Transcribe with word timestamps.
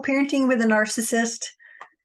co-parenting 0.00 0.48
with 0.48 0.60
a 0.62 0.64
narcissist, 0.64 1.46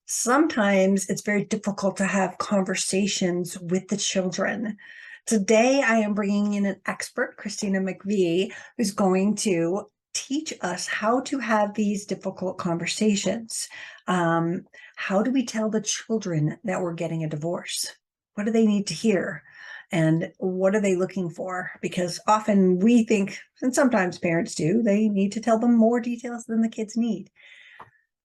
sometimes 0.06 1.10
it's 1.10 1.22
very 1.22 1.46
difficult 1.46 1.98
to 1.98 2.06
have 2.06 2.38
conversations 2.38 3.58
with 3.60 3.88
the 3.88 3.98
children. 3.98 4.78
Today, 5.26 5.82
I 5.82 5.98
am 5.98 6.14
bringing 6.14 6.54
in 6.54 6.66
an 6.66 6.82
expert, 6.86 7.38
Christina 7.38 7.80
McGhee, 7.80 8.52
who's 8.78 8.92
going 8.92 9.36
to 9.38 9.90
teach 10.14 10.54
us 10.62 10.88
how 10.88 11.22
to 11.22 11.40
have 11.40 11.74
these 11.74 12.06
difficult 12.06 12.58
conversations. 12.58 13.68
Um, 14.08 14.66
how 14.96 15.24
do 15.24 15.32
we 15.32 15.46
tell 15.46 15.70
the 15.70 15.82
children 15.82 16.58
that 16.64 16.82
we're 16.82 16.94
getting 16.94 17.24
a 17.24 17.30
divorce? 17.30 17.96
What 18.36 18.46
do 18.46 18.52
they 18.52 18.66
need 18.66 18.88
to 18.88 18.94
hear? 18.94 19.44
And 19.92 20.32
what 20.38 20.76
are 20.76 20.82
they 20.82 20.96
looking 20.96 21.30
for? 21.30 21.72
Because 21.82 22.20
often 22.28 22.80
we 22.80 23.06
think, 23.06 23.38
and 23.62 23.74
sometimes 23.74 24.18
parents 24.18 24.56
do, 24.56 24.82
they 24.84 25.08
need 25.08 25.32
to 25.34 25.42
tell 25.42 25.60
them 25.60 25.76
more 25.78 26.00
details 26.00 26.46
than 26.46 26.62
the 26.62 26.70
kids 26.70 26.98
need. 26.98 27.30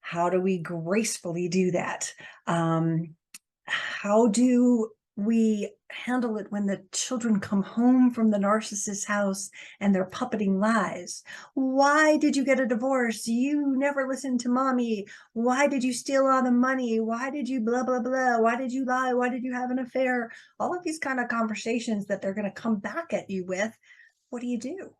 How 0.01 0.29
do 0.29 0.41
we 0.41 0.57
gracefully 0.57 1.47
do 1.47 1.71
that? 1.71 2.13
Um, 2.47 3.15
how 3.65 4.27
do 4.27 4.91
we 5.15 5.69
handle 5.91 6.37
it 6.37 6.47
when 6.51 6.65
the 6.65 6.83
children 6.91 7.39
come 7.39 7.61
home 7.61 8.11
from 8.11 8.31
the 8.31 8.37
narcissist's 8.37 9.05
house 9.05 9.49
and 9.79 9.93
they're 9.93 10.09
puppeting 10.09 10.59
lies. 10.59 11.23
Why 11.53 12.17
did 12.17 12.35
you 12.35 12.45
get 12.45 12.59
a 12.59 12.65
divorce? 12.65 13.27
You 13.27 13.75
never 13.77 14.07
listened 14.07 14.39
to 14.41 14.49
mommy. 14.49 15.07
Why 15.33 15.67
did 15.67 15.83
you 15.83 15.93
steal 15.93 16.25
all 16.25 16.43
the 16.43 16.51
money? 16.51 16.99
Why 16.99 17.29
did 17.29 17.47
you 17.47 17.59
blah, 17.59 17.83
blah, 17.83 17.99
blah? 17.99 18.39
Why 18.39 18.55
did 18.55 18.71
you 18.71 18.85
lie? 18.85 19.13
Why 19.13 19.29
did 19.29 19.43
you 19.43 19.53
have 19.53 19.71
an 19.71 19.79
affair? 19.79 20.31
All 20.59 20.75
of 20.75 20.83
these 20.83 20.99
kind 20.99 21.19
of 21.19 21.27
conversations 21.27 22.07
that 22.07 22.21
they're 22.21 22.33
going 22.33 22.45
to 22.45 22.61
come 22.61 22.77
back 22.77 23.13
at 23.13 23.29
you 23.29 23.45
with. 23.45 23.71
What 24.29 24.41
do 24.41 24.47
you 24.47 24.59
do? 24.59 24.91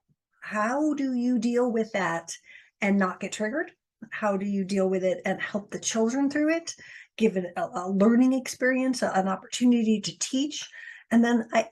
How 0.42 0.94
do 0.94 1.14
you 1.14 1.40
deal 1.40 1.72
with 1.72 1.92
that 1.94 2.34
and 2.82 2.98
not 2.98 3.20
get 3.20 3.32
triggered? 3.32 3.72
How 4.10 4.38
do 4.38 4.46
you 4.46 4.64
deal 4.64 4.90
with 4.90 5.04
it 5.04 5.22
and 5.26 5.42
help 5.42 5.72
the 5.72 5.80
children 5.80 6.30
through 6.30 6.56
it? 6.56 6.76
give 7.18 7.38
it 7.38 7.54
a, 7.56 7.62
a 7.62 7.90
learning 7.90 8.34
experience, 8.34 9.02
a, 9.02 9.12
an 9.14 9.28
opportunity 9.28 10.02
to 10.02 10.20
teach. 10.20 10.68
And 11.12 11.24
then 11.24 11.48
I, 11.54 11.68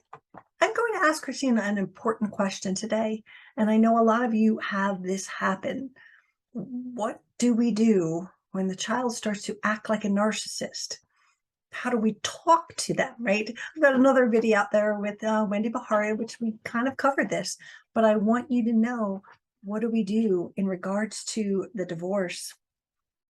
I'm 0.60 0.74
going 0.74 0.92
to 0.94 1.06
ask 1.06 1.22
Christina 1.22 1.62
an 1.62 1.78
important 1.78 2.30
question 2.30 2.74
today. 2.74 3.22
And 3.56 3.70
I 3.70 3.76
know 3.76 4.00
a 4.00 4.04
lot 4.04 4.24
of 4.24 4.34
you 4.34 4.58
have 4.58 5.02
this 5.02 5.26
happen. 5.26 5.90
What 6.52 7.20
do 7.38 7.54
we 7.54 7.70
do 7.70 8.28
when 8.52 8.68
the 8.68 8.76
child 8.76 9.14
starts 9.14 9.42
to 9.42 9.56
act 9.64 9.88
like 9.88 10.04
a 10.04 10.08
narcissist? 10.08 10.98
How 11.72 11.90
do 11.90 11.96
we 11.96 12.14
talk 12.22 12.74
to 12.76 12.94
them, 12.94 13.14
right? 13.20 13.48
I've 13.48 13.82
got 13.82 13.94
another 13.94 14.28
video 14.28 14.58
out 14.58 14.72
there 14.72 14.98
with 14.98 15.22
uh, 15.22 15.46
Wendy 15.48 15.70
Behary 15.70 16.18
which 16.18 16.40
we 16.40 16.54
kind 16.64 16.88
of 16.88 16.96
covered 16.96 17.30
this, 17.30 17.56
but 17.94 18.04
I 18.04 18.16
want 18.16 18.50
you 18.50 18.64
to 18.64 18.72
know 18.72 19.22
what 19.62 19.80
do 19.80 19.90
we 19.90 20.04
do 20.04 20.52
in 20.56 20.66
regards 20.66 21.24
to 21.24 21.66
the 21.74 21.84
divorce 21.84 22.54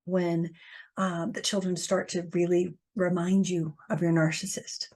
when 0.05 0.50
um, 0.97 1.33
the 1.33 1.41
children 1.41 1.77
start 1.77 2.09
to 2.11 2.28
really 2.33 2.75
remind 2.95 3.48
you 3.48 3.75
of 3.89 4.03
your 4.03 4.12
narcissist? 4.12 4.87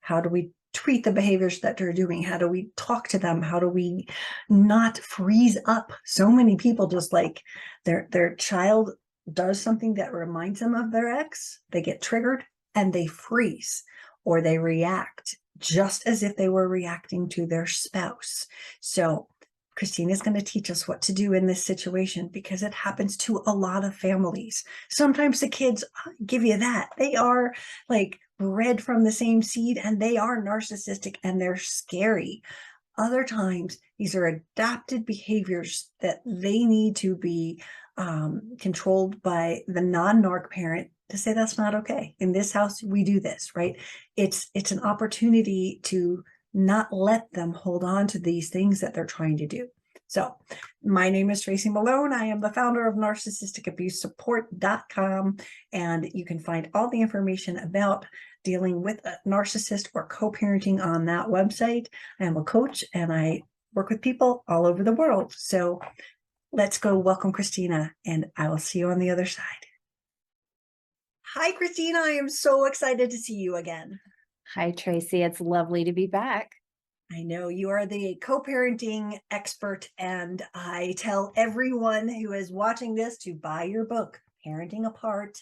How 0.00 0.20
do 0.20 0.28
we 0.28 0.50
treat 0.72 1.04
the 1.04 1.12
behaviors 1.12 1.60
that 1.60 1.76
they're 1.76 1.92
doing? 1.92 2.22
How 2.22 2.38
do 2.38 2.48
we 2.48 2.70
talk 2.76 3.08
to 3.08 3.18
them? 3.18 3.42
How 3.42 3.60
do 3.60 3.68
we 3.68 4.06
not 4.48 4.98
freeze 4.98 5.58
up? 5.66 5.92
So 6.04 6.30
many 6.30 6.56
people 6.56 6.86
just 6.86 7.12
like 7.12 7.42
their 7.84 8.08
their 8.10 8.34
child 8.36 8.90
does 9.32 9.60
something 9.60 9.94
that 9.94 10.12
reminds 10.12 10.60
them 10.60 10.74
of 10.74 10.90
their 10.90 11.08
ex, 11.08 11.60
they 11.70 11.82
get 11.82 12.02
triggered 12.02 12.44
and 12.74 12.92
they 12.92 13.06
freeze 13.06 13.84
or 14.24 14.40
they 14.40 14.58
react 14.58 15.36
just 15.58 16.06
as 16.06 16.22
if 16.22 16.36
they 16.36 16.48
were 16.48 16.68
reacting 16.68 17.28
to 17.28 17.46
their 17.46 17.66
spouse. 17.66 18.46
So 18.80 19.28
Christina 19.76 20.12
is 20.12 20.22
going 20.22 20.36
to 20.36 20.44
teach 20.44 20.70
us 20.70 20.86
what 20.86 21.02
to 21.02 21.12
do 21.12 21.32
in 21.32 21.46
this 21.46 21.64
situation 21.64 22.28
because 22.28 22.62
it 22.62 22.74
happens 22.74 23.16
to 23.18 23.42
a 23.46 23.54
lot 23.54 23.84
of 23.84 23.94
families. 23.94 24.64
Sometimes 24.90 25.40
the 25.40 25.48
kids 25.48 25.84
give 26.24 26.44
you 26.44 26.56
that. 26.58 26.90
They 26.98 27.14
are 27.14 27.54
like 27.88 28.20
bred 28.38 28.82
from 28.82 29.04
the 29.04 29.12
same 29.12 29.42
seed 29.42 29.78
and 29.82 30.00
they 30.00 30.16
are 30.16 30.42
narcissistic 30.42 31.16
and 31.22 31.40
they're 31.40 31.56
scary. 31.56 32.42
Other 32.98 33.24
times, 33.24 33.78
these 33.98 34.14
are 34.14 34.26
adapted 34.26 35.06
behaviors 35.06 35.90
that 36.00 36.20
they 36.26 36.64
need 36.64 36.96
to 36.96 37.16
be 37.16 37.62
um, 37.96 38.56
controlled 38.58 39.22
by 39.22 39.62
the 39.66 39.80
non-narc 39.80 40.50
parent 40.50 40.90
to 41.08 41.18
say 41.18 41.32
that's 41.32 41.58
not 41.58 41.74
okay. 41.74 42.14
In 42.18 42.32
this 42.32 42.52
house, 42.52 42.82
we 42.82 43.04
do 43.04 43.20
this, 43.20 43.52
right? 43.54 43.76
It's 44.16 44.50
it's 44.54 44.72
an 44.72 44.80
opportunity 44.80 45.80
to 45.84 46.24
not 46.54 46.92
let 46.92 47.32
them 47.32 47.52
hold 47.52 47.84
on 47.84 48.06
to 48.08 48.18
these 48.18 48.50
things 48.50 48.80
that 48.80 48.92
they're 48.94 49.06
trying 49.06 49.36
to 49.38 49.46
do. 49.46 49.68
So 50.06 50.36
my 50.84 51.08
name 51.08 51.30
is 51.30 51.40
Tracy 51.40 51.70
Malone. 51.70 52.12
I 52.12 52.26
am 52.26 52.42
the 52.42 52.52
founder 52.52 52.86
of 52.86 52.96
narcissistabusesupport.com, 52.96 55.36
and 55.72 56.10
you 56.12 56.26
can 56.26 56.38
find 56.38 56.68
all 56.74 56.90
the 56.90 57.00
information 57.00 57.56
about 57.56 58.04
dealing 58.44 58.82
with 58.82 59.00
a 59.06 59.16
narcissist 59.26 59.88
or 59.94 60.06
co-parenting 60.08 60.84
on 60.84 61.06
that 61.06 61.28
website. 61.28 61.86
I 62.20 62.24
am 62.24 62.36
a 62.36 62.44
coach 62.44 62.84
and 62.92 63.10
I 63.12 63.44
work 63.72 63.88
with 63.88 64.02
people 64.02 64.44
all 64.46 64.66
over 64.66 64.84
the 64.84 64.92
world. 64.92 65.32
So 65.34 65.80
let's 66.52 66.76
go 66.76 66.98
welcome 66.98 67.32
Christina 67.32 67.94
and 68.04 68.26
I 68.36 68.48
will 68.48 68.58
see 68.58 68.80
you 68.80 68.90
on 68.90 68.98
the 68.98 69.08
other 69.10 69.24
side. 69.24 69.46
Hi, 71.34 71.52
Christina. 71.52 72.00
I 72.00 72.10
am 72.10 72.28
so 72.28 72.66
excited 72.66 73.10
to 73.10 73.16
see 73.16 73.36
you 73.36 73.56
again. 73.56 73.98
Hi, 74.54 74.70
Tracy. 74.72 75.22
It's 75.22 75.40
lovely 75.40 75.84
to 75.84 75.92
be 75.92 76.06
back. 76.06 76.52
I 77.10 77.22
know 77.22 77.48
you 77.48 77.68
are 77.68 77.84
the 77.84 78.16
co-parenting 78.22 79.18
expert 79.30 79.88
and 79.98 80.42
I 80.54 80.94
tell 80.96 81.32
everyone 81.36 82.08
who 82.08 82.32
is 82.32 82.50
watching 82.50 82.94
this 82.94 83.18
to 83.18 83.34
buy 83.34 83.64
your 83.64 83.84
book, 83.84 84.20
Parenting 84.46 84.86
Apart. 84.86 85.38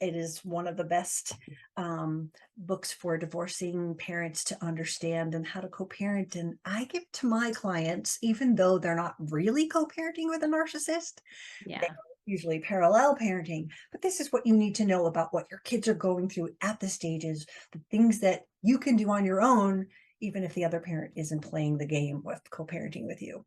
It 0.00 0.14
is 0.16 0.44
one 0.44 0.66
of 0.66 0.76
the 0.76 0.84
best 0.84 1.32
um, 1.76 2.30
books 2.58 2.92
for 2.92 3.16
divorcing 3.16 3.94
parents 3.94 4.44
to 4.44 4.64
understand 4.64 5.34
and 5.34 5.46
how 5.46 5.60
to 5.60 5.68
co-parent. 5.68 6.36
And 6.36 6.58
I 6.64 6.84
give 6.84 7.10
to 7.14 7.26
my 7.26 7.52
clients, 7.52 8.18
even 8.20 8.54
though 8.54 8.78
they're 8.78 8.94
not 8.94 9.14
really 9.18 9.66
co-parenting 9.66 10.28
with 10.28 10.42
a 10.42 10.46
narcissist, 10.46 11.20
Yeah. 11.66 11.84
Usually 12.26 12.58
parallel 12.60 13.16
parenting, 13.16 13.68
but 13.92 14.02
this 14.02 14.20
is 14.20 14.32
what 14.32 14.46
you 14.46 14.56
need 14.56 14.74
to 14.76 14.84
know 14.84 15.06
about 15.06 15.32
what 15.32 15.46
your 15.50 15.60
kids 15.60 15.88
are 15.88 15.94
going 15.94 16.28
through 16.28 16.50
at 16.62 16.80
the 16.80 16.88
stages, 16.88 17.46
the 17.72 17.80
things 17.90 18.20
that 18.20 18.42
you 18.62 18.78
can 18.78 18.96
do 18.96 19.10
on 19.10 19.24
your 19.24 19.40
own, 19.40 19.86
even 20.20 20.44
if 20.44 20.54
the 20.54 20.64
other 20.64 20.80
parent 20.80 21.12
isn't 21.16 21.40
playing 21.40 21.78
the 21.78 21.86
game 21.86 22.22
with 22.24 22.40
co-parenting 22.50 23.06
with 23.06 23.20
you. 23.20 23.44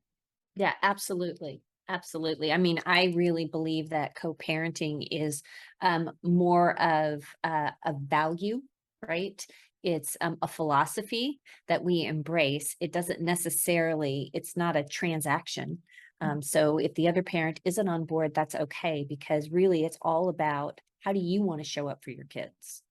Yeah, 0.55 0.73
absolutely. 0.81 1.61
Absolutely. 1.89 2.51
I 2.51 2.57
mean, 2.57 2.81
I 2.85 3.13
really 3.15 3.45
believe 3.45 3.91
that 3.91 4.15
co-parenting 4.15 5.07
is 5.09 5.41
um, 5.81 6.11
more 6.21 6.79
of 6.81 7.23
uh, 7.43 7.71
a 7.85 7.93
value, 7.93 8.61
right? 9.07 9.45
It's 9.83 10.17
um, 10.19 10.37
a 10.41 10.49
philosophy 10.49 11.39
that 11.69 11.83
we 11.83 12.03
embrace. 12.03 12.75
It 12.81 12.91
doesn't 12.91 13.21
necessarily, 13.21 14.29
it's 14.33 14.57
not 14.57 14.75
a 14.75 14.83
transaction. 14.83 15.79
Mm. 16.21 16.27
Um, 16.27 16.41
so 16.41 16.77
if 16.77 16.93
the 16.95 17.07
other 17.07 17.23
parent 17.23 17.59
isn't 17.65 17.87
on 17.87 18.05
board, 18.05 18.33
that's 18.33 18.55
okay, 18.55 19.05
because 19.07 19.49
really 19.49 19.85
it's 19.85 19.97
all 20.01 20.29
about 20.29 20.81
how 20.99 21.13
do 21.13 21.19
you 21.19 21.41
want 21.41 21.61
to 21.61 21.69
show 21.69 21.87
up 21.87 22.03
for 22.03 22.11
your 22.11 22.25
kids? 22.25 22.83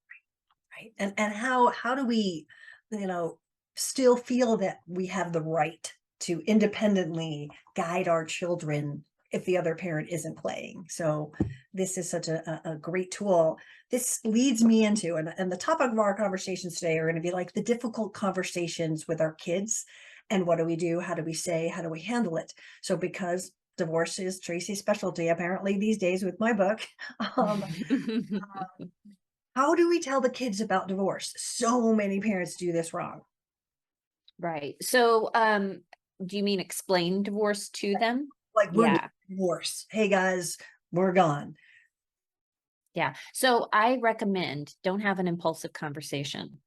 Right. 0.77 0.93
And 0.99 1.15
and 1.17 1.33
how 1.33 1.71
how 1.71 1.95
do 1.95 2.07
we, 2.07 2.47
you 2.91 3.07
know, 3.07 3.39
still 3.75 4.17
feel 4.17 4.57
that 4.59 4.81
we 4.87 5.07
have 5.07 5.33
the 5.33 5.43
right 5.43 5.93
to 6.21 6.43
independently 6.47 7.51
guide 7.75 8.09
our 8.09 8.25
children 8.25 9.05
if 9.33 9.45
the 9.45 9.59
other 9.59 9.75
parent 9.75 10.09
isn't 10.11 10.39
playing. 10.39 10.87
So 10.89 11.33
this 11.75 11.99
is 11.99 12.09
such 12.09 12.29
a, 12.29 12.61
a, 12.65 12.73
a 12.73 12.77
great 12.77 13.11
tool. 13.11 13.59
This 13.91 14.21
leads 14.25 14.65
me 14.65 14.85
into, 14.85 15.17
and, 15.17 15.35
and 15.37 15.51
the 15.51 15.57
topic 15.57 15.93
of 15.93 15.99
our 15.99 16.17
conversations 16.17 16.79
today 16.79 16.99
are 16.99 17.05
going 17.05 17.17
to 17.17 17.29
be 17.29 17.33
like 17.33 17.53
the 17.53 17.63
difficult 17.63 18.15
conversations 18.15 19.07
with 19.09 19.21
our 19.21 19.35
kids. 19.35 19.85
And 20.31 20.47
what 20.47 20.59
do 20.59 20.65
we 20.65 20.77
do? 20.77 21.01
How 21.01 21.15
do 21.15 21.23
we 21.23 21.35
say? 21.35 21.69
How 21.69 21.83
do 21.83 21.89
we 21.89 22.01
handle 22.01 22.37
it? 22.37 22.53
So 22.83 22.97
because 22.97 23.53
divorce 23.77 24.19
is 24.19 24.41
Tracy's 24.41 24.79
specialty, 24.79 25.29
apparently 25.29 25.79
these 25.79 25.99
days 25.99 26.25
with 26.25 26.41
my 26.41 26.53
book, 26.53 26.81
um, 27.37 27.63
how 29.55 29.75
do 29.75 29.89
we 29.89 30.01
tell 30.01 30.21
the 30.21 30.31
kids 30.31 30.61
about 30.61 30.89
divorce? 30.89 31.33
So 31.37 31.93
many 31.95 32.21
parents 32.21 32.57
do 32.57 32.73
this 32.73 32.93
wrong. 32.93 33.23
Right. 34.39 34.77
So, 34.83 35.31
um, 35.35 35.81
do 36.25 36.37
you 36.37 36.43
mean 36.43 36.61
explain 36.61 37.23
divorce 37.23 37.69
to 37.71 37.95
them? 38.01 38.29
Like 38.55 38.73
we're 38.73 38.87
Yeah. 38.87 39.09
divorce. 39.29 39.87
Hey 39.91 40.09
guys, 40.09 40.59
we're 40.91 41.13
gone. 41.13 41.57
Yeah. 42.95 43.15
So 43.35 43.69
I 43.73 43.99
recommend 44.03 44.75
don't 44.83 45.01
have 45.01 45.19
an 45.19 45.29
impulsive 45.29 45.75
conversation. 45.75 46.59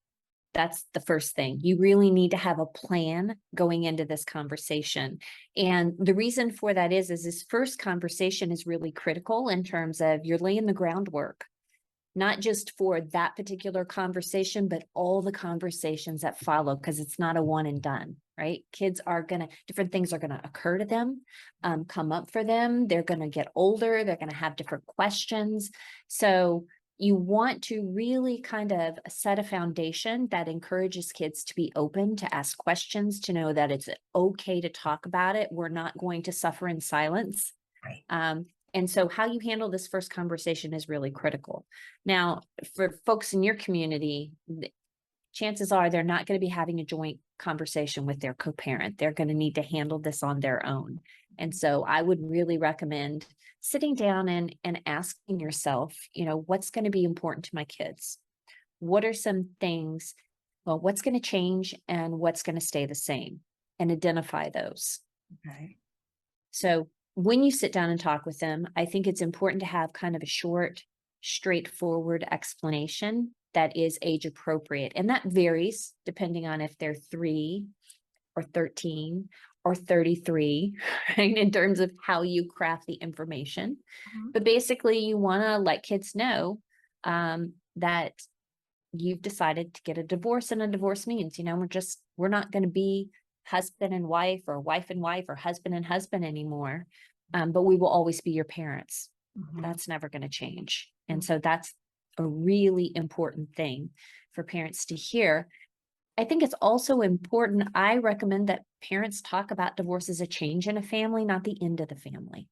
That's 0.53 0.85
the 0.93 1.01
first 1.01 1.35
thing. 1.35 1.59
You 1.61 1.77
really 1.77 2.09
need 2.11 2.31
to 2.31 2.37
have 2.37 2.59
a 2.59 2.65
plan 2.65 3.35
going 3.53 3.83
into 3.83 4.05
this 4.05 4.25
conversation. 4.25 5.19
And 5.55 5.93
the 5.99 6.15
reason 6.15 6.51
for 6.51 6.73
that 6.73 6.91
is, 6.91 7.11
is 7.11 7.23
this 7.23 7.45
first 7.49 7.79
conversation 7.79 8.51
is 8.51 8.65
really 8.65 8.91
critical 8.91 9.49
in 9.49 9.63
terms 9.63 10.01
of 10.01 10.25
you're 10.25 10.39
laying 10.39 10.65
the 10.65 10.73
groundwork. 10.73 11.45
not 12.15 12.39
just 12.39 12.77
for 12.77 13.01
that 13.01 13.35
particular 13.35 13.85
conversation, 13.85 14.67
but 14.67 14.83
all 14.93 15.21
the 15.21 15.31
conversations 15.31 16.21
that 16.21 16.39
follow, 16.39 16.75
because 16.75 16.99
it's 16.99 17.19
not 17.19 17.37
a 17.37 17.41
one 17.41 17.65
and 17.65 17.81
done, 17.81 18.17
right? 18.37 18.63
Kids 18.71 18.99
are 19.05 19.21
gonna, 19.21 19.47
different 19.67 19.91
things 19.91 20.11
are 20.11 20.19
gonna 20.19 20.41
occur 20.43 20.79
to 20.79 20.85
them, 20.85 21.21
um, 21.63 21.85
come 21.85 22.11
up 22.11 22.31
for 22.31 22.43
them. 22.43 22.87
They're 22.87 23.03
gonna 23.03 23.29
get 23.29 23.51
older. 23.55 24.03
They're 24.03 24.17
gonna 24.17 24.33
have 24.33 24.55
different 24.55 24.85
questions. 24.85 25.71
So 26.07 26.65
you 26.99 27.15
want 27.15 27.63
to 27.63 27.89
really 27.93 28.39
kind 28.41 28.73
of 28.73 28.99
set 29.07 29.39
a 29.39 29.43
foundation 29.43 30.27
that 30.31 30.49
encourages 30.49 31.13
kids 31.13 31.45
to 31.45 31.55
be 31.55 31.71
open, 31.75 32.17
to 32.17 32.35
ask 32.35 32.57
questions, 32.57 33.21
to 33.21 33.33
know 33.33 33.53
that 33.53 33.71
it's 33.71 33.87
okay 34.13 34.59
to 34.59 34.69
talk 34.69 35.05
about 35.05 35.37
it. 35.37 35.47
We're 35.49 35.69
not 35.69 35.97
going 35.97 36.23
to 36.23 36.33
suffer 36.33 36.67
in 36.67 36.81
silence. 36.81 37.53
Right. 37.83 38.03
Um, 38.09 38.47
and 38.73 38.89
so 38.89 39.07
how 39.07 39.25
you 39.25 39.39
handle 39.39 39.69
this 39.69 39.87
first 39.87 40.11
conversation 40.11 40.73
is 40.73 40.89
really 40.89 41.09
critical. 41.09 41.65
Now, 42.05 42.41
for 42.75 42.99
folks 43.05 43.33
in 43.33 43.43
your 43.43 43.55
community, 43.55 44.33
chances 45.33 45.71
are 45.71 45.89
they're 45.89 46.03
not 46.03 46.25
going 46.25 46.39
to 46.39 46.45
be 46.45 46.51
having 46.51 46.79
a 46.79 46.85
joint 46.85 47.19
conversation 47.37 48.05
with 48.05 48.19
their 48.19 48.33
co-parent. 48.33 48.97
They're 48.97 49.11
going 49.11 49.29
to 49.29 49.33
need 49.33 49.55
to 49.55 49.61
handle 49.61 49.99
this 49.99 50.23
on 50.23 50.39
their 50.39 50.65
own. 50.65 50.99
And 51.37 51.55
so 51.55 51.83
I 51.87 52.01
would 52.01 52.19
really 52.21 52.57
recommend 52.57 53.25
sitting 53.61 53.95
down 53.95 54.29
and 54.29 54.55
and 54.63 54.81
asking 54.85 55.39
yourself, 55.39 55.95
you 56.13 56.25
know, 56.25 56.37
what's 56.37 56.69
going 56.69 56.85
to 56.85 56.89
be 56.89 57.03
important 57.03 57.45
to 57.45 57.55
my 57.55 57.65
kids? 57.65 58.17
What 58.79 59.05
are 59.05 59.13
some 59.13 59.49
things, 59.59 60.15
well, 60.65 60.79
what's 60.79 61.01
going 61.01 61.15
to 61.15 61.19
change 61.19 61.75
and 61.87 62.19
what's 62.19 62.43
going 62.43 62.57
to 62.57 62.65
stay 62.65 62.85
the 62.85 62.95
same? 62.95 63.41
And 63.81 63.91
identify 63.91 64.49
those. 64.49 64.99
Okay. 65.47 65.77
So 66.51 66.89
when 67.13 67.43
you 67.43 67.51
sit 67.51 67.71
down 67.71 67.89
and 67.89 67.99
talk 67.99 68.25
with 68.25 68.39
them, 68.39 68.67
I 68.75 68.85
think 68.85 69.07
it's 69.07 69.21
important 69.21 69.61
to 69.61 69.67
have 69.67 69.93
kind 69.93 70.15
of 70.17 70.23
a 70.23 70.25
short, 70.25 70.83
straightforward 71.21 72.25
explanation 72.29 73.31
that 73.53 73.75
is 73.75 73.97
age 74.01 74.25
appropriate. 74.25 74.93
And 74.95 75.09
that 75.09 75.23
varies 75.23 75.93
depending 76.05 76.45
on 76.45 76.61
if 76.61 76.77
they're 76.77 76.95
three 76.95 77.65
or 78.35 78.43
13 78.43 79.29
or 79.65 79.75
33, 79.75 80.75
right? 81.17 81.37
In 81.37 81.51
terms 81.51 81.79
of 81.79 81.91
how 82.05 82.21
you 82.21 82.45
craft 82.47 82.85
the 82.87 82.93
information. 82.93 83.77
Mhm. 84.15 84.33
But 84.33 84.43
basically, 84.43 84.99
you 84.99 85.17
want 85.17 85.43
to 85.43 85.57
let 85.57 85.83
kids 85.83 86.15
know 86.15 86.59
um, 87.03 87.53
that 87.75 88.13
you've 88.93 89.21
decided 89.21 89.73
to 89.73 89.81
get 89.83 89.97
a 89.97 90.03
divorce 90.03 90.51
and 90.51 90.61
a 90.61 90.67
divorce 90.67 91.05
means, 91.05 91.37
you 91.37 91.43
know, 91.43 91.55
we're 91.55 91.67
just, 91.67 92.01
we're 92.17 92.27
not 92.27 92.51
going 92.51 92.63
to 92.63 92.69
be 92.69 93.09
husband 93.43 93.93
and 93.93 94.07
wife 94.07 94.41
or 94.47 94.59
wife 94.59 94.89
and 94.89 95.01
wife 95.01 95.25
or 95.27 95.35
husband 95.35 95.75
and 95.75 95.85
husband 95.85 96.25
anymore. 96.25 96.85
Um, 97.33 97.51
but 97.51 97.63
we 97.63 97.75
will 97.75 97.87
always 97.87 98.21
be 98.21 98.31
your 98.31 98.45
parents. 98.45 99.09
Mhm. 99.37 99.61
That's 99.61 99.87
never 99.87 100.09
going 100.09 100.23
to 100.23 100.29
change. 100.29 100.89
And 101.07 101.23
so 101.23 101.39
that's 101.39 101.73
a 102.19 102.27
really 102.27 102.91
important 102.95 103.55
thing 103.55 103.91
for 104.33 104.43
parents 104.43 104.85
to 104.87 104.95
hear. 104.95 105.49
I 106.17 106.25
think 106.25 106.43
it's 106.43 106.55
also 106.61 107.01
important. 107.01 107.69
I 107.75 107.97
recommend 107.97 108.49
that 108.49 108.65
parents 108.83 109.21
talk 109.21 109.51
about 109.51 109.77
divorce 109.77 110.09
as 110.09 110.21
a 110.21 110.27
change 110.27 110.67
in 110.67 110.77
a 110.77 110.83
family, 110.83 111.25
not 111.25 111.43
the 111.45 111.57
end 111.61 111.81
of 111.81 111.89
the 111.89 111.95
family 111.95 112.49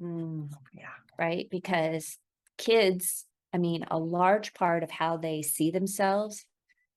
Mm, 0.00 0.50
Yeah. 0.72 0.94
right? 1.18 1.48
Because 1.50 2.18
kids, 2.58 3.26
I 3.52 3.58
mean, 3.58 3.84
a 3.90 3.98
large 3.98 4.54
part 4.54 4.82
of 4.82 4.90
how 4.90 5.16
they 5.16 5.42
see 5.42 5.70
themselves, 5.70 6.46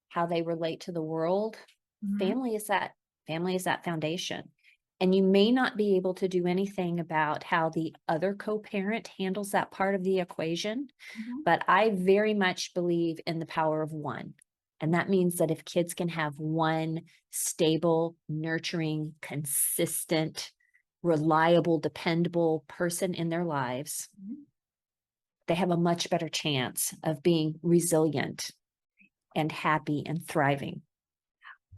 how 0.10 0.28
they 0.28 0.42
relate 0.44 0.82
to 0.82 0.92
the 0.94 1.04
world, 1.04 1.58
Mhm. 2.02 2.38
family 2.38 2.56
is 2.56 2.68
that 2.68 2.94
family 3.28 3.56
is 3.56 3.66
that 3.66 3.86
foundation. 3.86 4.52
And 5.00 5.14
you 5.14 5.24
may 5.24 5.52
not 5.52 5.78
be 5.78 5.96
able 5.96 6.16
to 6.16 6.28
do 6.28 6.48
anything 6.48 7.00
about 7.00 7.44
how 7.44 7.70
the 7.70 7.96
other 8.08 8.34
co-parent 8.34 9.08
handles 9.10 9.52
that 9.52 9.72
part 9.72 9.94
of 9.96 10.04
the 10.04 10.20
equation, 10.20 10.90
Mhm. 11.14 11.44
but 11.46 11.64
I 11.68 11.92
very 11.92 12.34
much 12.34 12.74
believe 12.74 13.20
in 13.28 13.40
the 13.40 13.46
power 13.46 13.82
of 13.82 13.92
one. 13.94 14.36
And 14.82 14.94
that 14.94 15.10
means 15.10 15.38
that 15.38 15.52
if 15.52 15.66
kids 15.66 15.94
can 15.94 16.10
have 16.10 16.40
one 16.40 17.04
stable, 17.32 18.18
nurturing, 18.30 19.16
consistent, 19.22 20.52
reliable, 21.04 21.80
dependable 21.80 22.66
person 22.68 23.14
in 23.14 23.30
their 23.30 23.46
lives, 23.46 24.10
Mhm. 24.18 24.46
they 25.48 25.56
have 25.56 25.72
a 25.72 25.78
much 25.78 26.10
better 26.10 26.30
chance 26.30 26.94
of 27.04 27.24
being 27.24 27.60
resilient 27.64 28.52
and 29.36 29.52
happy 29.52 30.04
and 30.06 30.28
thriving. 30.28 30.84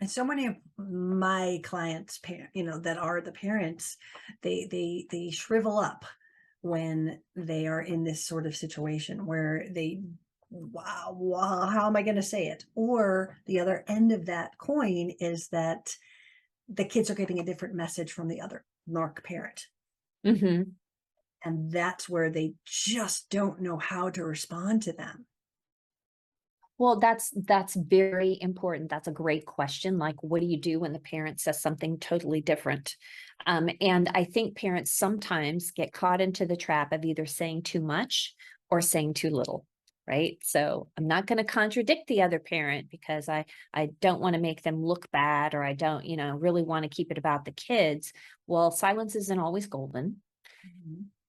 And 0.01 0.09
so 0.09 0.23
many 0.23 0.45
of 0.47 0.55
my 0.77 1.59
clients, 1.63 2.19
you 2.53 2.63
know, 2.63 2.79
that 2.79 2.97
are 2.97 3.21
the 3.21 3.31
parents, 3.31 3.97
they 4.41 4.67
they 4.69 5.07
they 5.11 5.29
shrivel 5.31 5.77
up 5.77 6.05
when 6.61 7.19
they 7.35 7.67
are 7.67 7.81
in 7.81 8.03
this 8.03 8.25
sort 8.25 8.45
of 8.45 8.55
situation 8.55 9.25
where 9.25 9.65
they, 9.71 10.01
wow, 10.49 11.15
wow 11.17 11.67
how 11.67 11.87
am 11.87 11.95
I 11.95 12.01
going 12.01 12.15
to 12.15 12.21
say 12.21 12.47
it? 12.47 12.65
Or 12.75 13.37
the 13.45 13.59
other 13.59 13.83
end 13.87 14.11
of 14.11 14.25
that 14.27 14.57
coin 14.57 15.11
is 15.19 15.49
that 15.49 15.95
the 16.67 16.85
kids 16.85 17.09
are 17.09 17.15
getting 17.15 17.39
a 17.39 17.45
different 17.45 17.75
message 17.75 18.11
from 18.11 18.27
the 18.27 18.41
other 18.41 18.63
narc 18.89 19.23
parent. 19.23 19.67
Mhm. 20.25 20.71
And 21.43 21.71
that's 21.71 22.09
where 22.09 22.29
they 22.29 22.55
just 22.65 23.29
don't 23.29 23.61
know 23.61 23.77
how 23.77 24.09
to 24.09 24.23
respond 24.25 24.83
to 24.83 24.93
them. 24.93 25.25
Well, 26.79 26.97
that's 26.97 27.31
that's 27.35 27.75
very 27.75 28.37
important. 28.39 28.89
That's 28.89 29.09
a 29.09 29.11
great 29.11 29.45
question. 29.45 29.99
Like, 29.99 30.23
what 30.23 30.39
do 30.39 30.47
you 30.47 30.57
do 30.57 30.79
when 30.79 30.93
the 30.93 30.99
parent 30.99 31.41
says 31.41 31.61
something 31.61 31.99
totally 31.99 32.39
different? 32.39 32.95
Um, 33.45 33.69
and 33.81 34.09
I 34.15 34.23
think 34.23 34.55
parents 34.55 34.93
sometimes 34.93 35.71
get 35.71 35.91
caught 35.91 36.21
into 36.21 36.45
the 36.45 36.55
trap 36.55 36.93
of 36.93 37.03
either 37.03 37.25
saying 37.25 37.63
too 37.63 37.81
much 37.81 38.33
or 38.71 38.79
saying 38.79 39.15
too 39.15 39.29
little, 39.29 39.65
right? 40.07 40.37
So 40.41 40.87
I'm 40.97 41.05
not 41.07 41.27
going 41.27 41.39
to 41.39 41.43
contradict 41.43 42.07
the 42.07 42.21
other 42.21 42.39
parent 42.39 42.89
because 42.89 43.27
I 43.27 43.43
I 43.73 43.89
don't 43.99 44.21
want 44.21 44.35
to 44.35 44.41
make 44.41 44.63
them 44.63 44.81
look 44.81 45.11
bad 45.11 45.55
or 45.55 45.63
I 45.63 45.73
don't, 45.73 46.05
you 46.05 46.15
know, 46.15 46.31
really 46.31 46.63
want 46.63 46.83
to 46.83 46.89
keep 46.89 47.11
it 47.11 47.17
about 47.17 47.43
the 47.43 47.51
kids. 47.51 48.13
Well, 48.47 48.71
silence 48.71 49.17
isn't 49.17 49.39
always 49.39 49.67
golden 49.67 50.21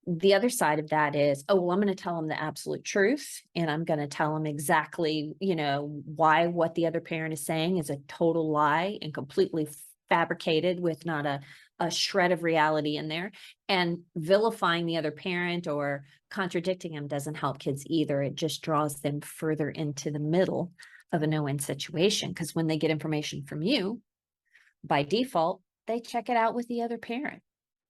the 0.07 0.35
other 0.35 0.49
side 0.49 0.79
of 0.79 0.91
that 0.91 1.15
is, 1.15 1.45
oh, 1.49 1.57
well, 1.57 1.73
I'm 1.73 1.81
going 1.81 1.95
to 1.95 2.03
tell 2.03 2.17
them 2.17 2.29
the 2.29 2.41
absolute 2.41 2.85
truth 2.85 3.43
and 3.55 3.71
I'm 3.71 3.85
going 3.85 4.01
to 4.01 4.07
tell 4.07 4.35
them 4.35 4.47
exactly, 4.47 5.35
you 5.41 5.55
know, 5.55 6.03
why 6.05 6.47
what 6.47 6.75
the 6.75 6.87
other 6.87 7.01
parent 7.01 7.35
is 7.35 7.45
saying 7.45 7.77
is 7.79 7.91
a 7.91 7.99
total 8.09 8.51
lie 8.51 8.99
and 9.03 9.13
completely 9.13 9.69
fabricated 10.09 10.81
with 10.81 11.05
not 11.05 11.27
a, 11.27 11.41
a 11.79 11.91
shred 11.91 12.33
of 12.33 12.43
reality 12.43 12.97
in 12.97 13.09
there. 13.09 13.31
And 13.69 14.01
vilifying 14.17 14.87
the 14.87 14.97
other 14.97 15.11
parent 15.11 15.69
or 15.69 16.05
contradicting 16.31 16.95
them 16.95 17.07
doesn't 17.07 17.37
help 17.37 17.59
kids 17.59 17.85
either. 17.87 18.23
It 18.23 18.35
just 18.35 18.63
draws 18.63 19.01
them 19.01 19.21
further 19.21 19.69
into 19.69 20.11
the 20.11 20.19
middle 20.19 20.73
of 21.13 21.23
a 21.23 21.27
no-win 21.27 21.59
situation. 21.59 22.31
Because 22.31 22.55
when 22.55 22.67
they 22.67 22.79
get 22.79 22.91
information 22.91 23.45
from 23.45 23.63
you, 23.63 24.01
by 24.83 25.03
default, 25.03 25.61
they 25.87 26.01
check 26.01 26.29
it 26.29 26.37
out 26.37 26.55
with 26.55 26.69
the 26.69 26.83
other 26.83 26.99
parent 26.99 27.43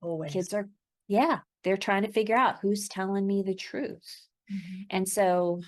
Always. 0.03 0.33
kids 0.33 0.55
are 0.55 0.69
yeah 1.07 1.41
they're 1.63 1.77
trying 1.77 2.03
to 2.03 2.13
figure 2.13 2.37
out 2.37 2.61
who's 2.61 2.89
telling 2.89 3.27
me 3.27 3.43
the 3.43 3.55
truth 3.55 4.27
Mhm. 4.51 4.87
and 4.91 5.09
so 5.09 5.61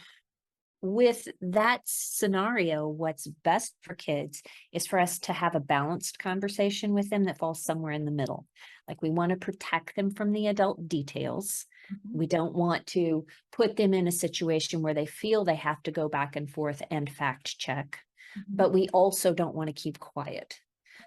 with 0.80 1.28
that 1.40 1.82
scenario 1.84 2.88
what's 2.88 3.28
best 3.28 3.76
for 3.82 3.94
kids 3.94 4.42
is 4.72 4.84
for 4.86 4.98
us 4.98 5.20
to 5.20 5.32
have 5.32 5.54
a 5.54 5.60
balanced 5.60 6.18
conversation 6.18 6.92
with 6.92 7.08
them 7.08 7.24
that 7.24 7.38
falls 7.38 7.62
somewhere 7.64 7.92
in 7.92 8.04
the 8.04 8.10
middle 8.10 8.48
like 8.88 9.00
we 9.00 9.10
want 9.10 9.30
to 9.30 9.36
protect 9.36 9.94
them 9.94 10.10
from 10.10 10.32
the 10.32 10.48
adult 10.48 10.88
details 10.88 11.66
Mhm. 11.92 11.98
we 12.14 12.26
don't 12.26 12.54
want 12.54 12.84
to 12.88 13.26
put 13.52 13.76
them 13.76 13.94
in 13.94 14.08
a 14.08 14.12
situation 14.12 14.82
where 14.82 14.94
they 14.94 15.06
feel 15.06 15.44
they 15.44 15.54
have 15.54 15.82
to 15.84 15.92
go 15.92 16.08
back 16.08 16.34
and 16.34 16.50
forth 16.50 16.82
and 16.90 17.08
fact 17.10 17.58
check 17.58 18.00
Mhm. 18.36 18.56
but 18.56 18.72
we 18.72 18.88
also 18.88 19.32
don't 19.34 19.54
want 19.54 19.68
to 19.68 19.82
keep 19.82 19.98
quiet. 19.98 20.58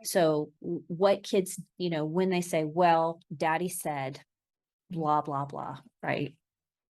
So 0.04 0.51
what 0.60 1.24
kids, 1.24 1.60
you 1.77 1.89
know, 1.89 2.06
when 2.06 2.30
they 2.30 2.42
say, 2.42 2.63
well, 2.63 3.20
daddy 3.36 3.70
said 3.70 4.22
blah, 4.89 5.22
blah, 5.22 5.46
blah, 5.46 5.80
right? 6.01 6.36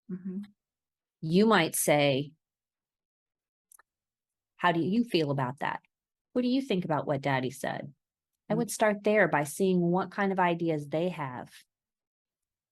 Mhm. 0.09 0.45
You 1.23 1.47
might 1.47 1.75
say, 1.75 2.33
how 4.57 4.73
do 4.73 4.81
you 4.81 5.05
feel 5.05 5.31
about 5.31 5.59
that? 5.61 5.81
What 6.33 6.43
do 6.43 6.49
you 6.49 6.61
think 6.63 6.85
about 6.85 7.07
what 7.07 7.21
daddy 7.21 7.51
said? 7.51 7.93
I 8.51 8.55
would 8.55 8.71
start 8.71 9.05
there 9.05 9.29
by 9.29 9.45
seeing 9.45 9.81
what 9.81 10.11
kind 10.11 10.33
of 10.33 10.41
ideas 10.41 10.89
they 10.89 11.11
have. 11.11 11.51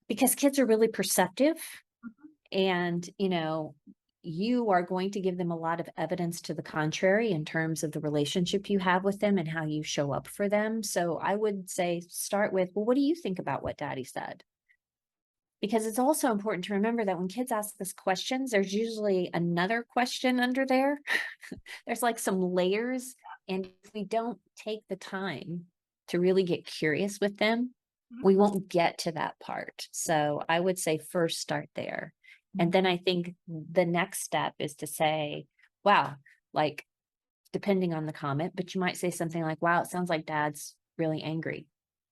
Because 0.08 0.34
kids 0.34 0.58
are 0.58 0.66
really 0.66 0.88
perceptive 0.88 1.56
and, 2.52 3.08
you 3.18 3.28
know, 3.28 3.76
you 4.22 4.70
are 4.70 4.82
going 4.82 5.10
to 5.12 5.20
give 5.20 5.38
them 5.38 5.50
a 5.50 5.56
lot 5.56 5.80
of 5.80 5.88
evidence 5.96 6.40
to 6.42 6.54
the 6.54 6.62
contrary 6.62 7.30
in 7.30 7.44
terms 7.44 7.84
of 7.84 7.92
the 7.92 8.00
relationship 8.00 8.70
you 8.70 8.78
have 8.80 9.04
with 9.04 9.20
them 9.20 9.38
and 9.38 9.48
how 9.48 9.66
you 9.66 9.82
show 9.82 10.12
up 10.12 10.28
for 10.28 10.48
them. 10.48 10.82
So 10.82 11.18
I 11.18 11.36
would 11.36 11.70
say 11.70 12.00
start 12.08 12.52
with, 12.52 12.70
well, 12.74 12.84
what 12.84 12.96
do 12.96 13.02
you 13.02 13.14
think 13.14 13.38
about 13.38 13.62
what 13.62 13.78
daddy 13.78 14.04
said? 14.04 14.44
Because 15.62 15.86
it's 15.86 15.98
also 15.98 16.30
important 16.30 16.64
to 16.64 16.74
remember 16.74 17.04
that 17.04 17.18
when 17.18 17.28
kids 17.28 17.52
ask 17.52 17.80
us 17.80 17.94
questions, 17.94 18.50
there's 18.50 18.74
usually 18.74 19.30
another 19.32 19.86
question 19.88 20.40
under 20.40 20.66
there. 20.66 21.00
there's 21.86 22.02
like 22.02 22.18
some 22.18 22.42
layers. 22.42 23.14
And 23.48 23.66
if 23.84 23.94
we 23.94 24.04
don't 24.04 24.38
take 24.56 24.80
the 24.88 24.96
time 24.96 25.66
to 26.08 26.20
really 26.20 26.42
get 26.42 26.66
curious 26.66 27.18
with 27.20 27.38
them, 27.38 27.70
mm-hmm. 28.12 28.26
we 28.26 28.36
won't 28.36 28.68
get 28.68 28.98
to 28.98 29.12
that 29.12 29.38
part. 29.40 29.88
So 29.92 30.42
I 30.48 30.58
would 30.60 30.78
say 30.78 30.98
first 30.98 31.40
start 31.40 31.70
there 31.74 32.12
And 32.58 32.66
mm-hmm. 32.66 32.70
then 32.72 32.86
I 32.86 32.96
think 32.98 33.34
the 33.46 33.86
next 33.86 34.22
step 34.22 34.54
is 34.58 34.74
to 34.76 34.86
say, 34.86 35.46
wow, 35.84 36.16
like, 36.52 36.84
depending 37.52 37.94
on 37.94 38.06
the 38.06 38.12
comment, 38.12 38.52
but 38.54 38.74
you 38.74 38.80
might 38.80 38.96
say 38.96 39.10
something 39.10 39.42
like, 39.42 39.62
wow, 39.62 39.82
it 39.82 39.90
sounds 39.90 40.10
like 40.10 40.26
dad's 40.26 40.74
really 40.98 41.22
angry. 41.22 41.66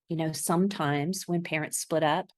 You 0.08 0.16
know, 0.16 0.32
sometimes 0.32 1.26
when 1.26 1.42
parents 1.42 1.78
split 1.78 2.02
up, 2.02 2.30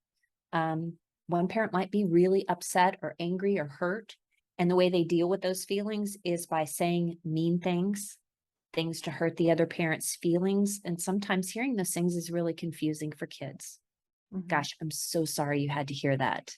um, 0.53 0.99
one 1.27 1.49
parent 1.49 1.73
might 1.73 1.91
be 1.91 2.05
really 2.05 2.47
upset 2.49 2.99
or 3.03 3.15
angry 3.19 3.59
or 3.59 3.67
hurt. 3.67 4.17
And 4.59 4.71
the 4.71 4.77
way 4.77 4.91
they 4.91 5.05
deal 5.05 5.29
with 5.29 5.41
those 5.43 5.65
feelings 5.65 6.17
is 6.25 6.47
by 6.47 6.65
saying 6.65 7.19
mean 7.25 7.59
things, 7.59 8.19
things 8.73 9.01
to 9.03 9.11
hurt 9.13 9.37
the 9.37 9.51
other 9.51 9.67
parent's 9.67 10.17
feelings. 10.17 10.81
And 10.85 11.01
sometimes 11.01 11.51
hearing 11.51 11.77
those 11.77 11.93
things 11.93 12.17
is 12.17 12.31
really 12.31 12.55
confusing 12.55 13.13
for 13.13 13.27
kids. 13.27 13.81
Mhm. 14.31 14.49
Gosh, 14.49 14.77
I'm 14.81 14.91
so 14.91 15.25
sorry 15.25 15.63
you 15.63 15.71
had 15.71 15.89
to 15.89 15.95
hear 15.95 16.17
that. 16.17 16.57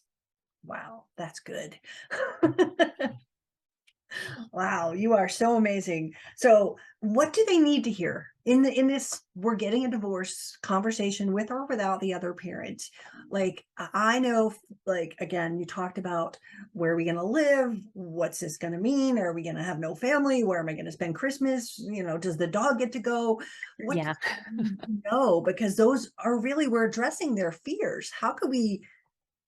Wow, 0.64 1.04
that's 1.16 1.40
good. 1.40 1.78
Wow, 4.52 4.92
you 4.92 5.12
are 5.14 5.28
so 5.28 5.56
amazing. 5.56 6.14
So, 6.36 6.76
what 7.00 7.32
do 7.32 7.44
they 7.46 7.58
need 7.58 7.84
to 7.84 7.90
hear 7.90 8.28
in 8.46 8.62
the 8.62 8.72
in 8.72 8.86
this 8.86 9.20
we're 9.34 9.56
getting 9.56 9.84
a 9.84 9.90
divorce 9.90 10.56
conversation 10.62 11.32
with 11.32 11.50
or 11.50 11.66
without 11.66 12.00
the 12.00 12.14
other 12.14 12.32
parent? 12.32 12.82
Like 13.30 13.64
I 13.78 14.18
know 14.20 14.54
like 14.86 15.14
again, 15.20 15.58
you 15.58 15.66
talked 15.66 15.98
about 15.98 16.38
where 16.72 16.92
are 16.92 16.96
we 16.96 17.04
going 17.04 17.16
to 17.16 17.24
live? 17.24 17.78
What's 17.94 18.40
this 18.40 18.56
going 18.56 18.72
to 18.72 18.78
mean? 18.78 19.18
Are 19.18 19.32
we 19.32 19.42
going 19.42 19.56
to 19.56 19.62
have 19.62 19.78
no 19.78 19.94
family? 19.94 20.44
Where 20.44 20.60
am 20.60 20.68
I 20.68 20.74
going 20.74 20.84
to 20.86 20.92
spend 20.92 21.14
Christmas? 21.14 21.78
You 21.78 22.02
know, 22.04 22.16
does 22.16 22.36
the 22.36 22.46
dog 22.46 22.78
get 22.78 22.92
to 22.92 23.00
go? 23.00 23.40
What 23.78 23.96
Yeah. 23.96 24.14
no, 25.10 25.40
because 25.40 25.76
those 25.76 26.10
are 26.18 26.38
really 26.38 26.68
we're 26.68 26.86
addressing 26.86 27.34
their 27.34 27.52
fears. 27.52 28.10
How 28.18 28.32
could 28.32 28.50
we 28.50 28.82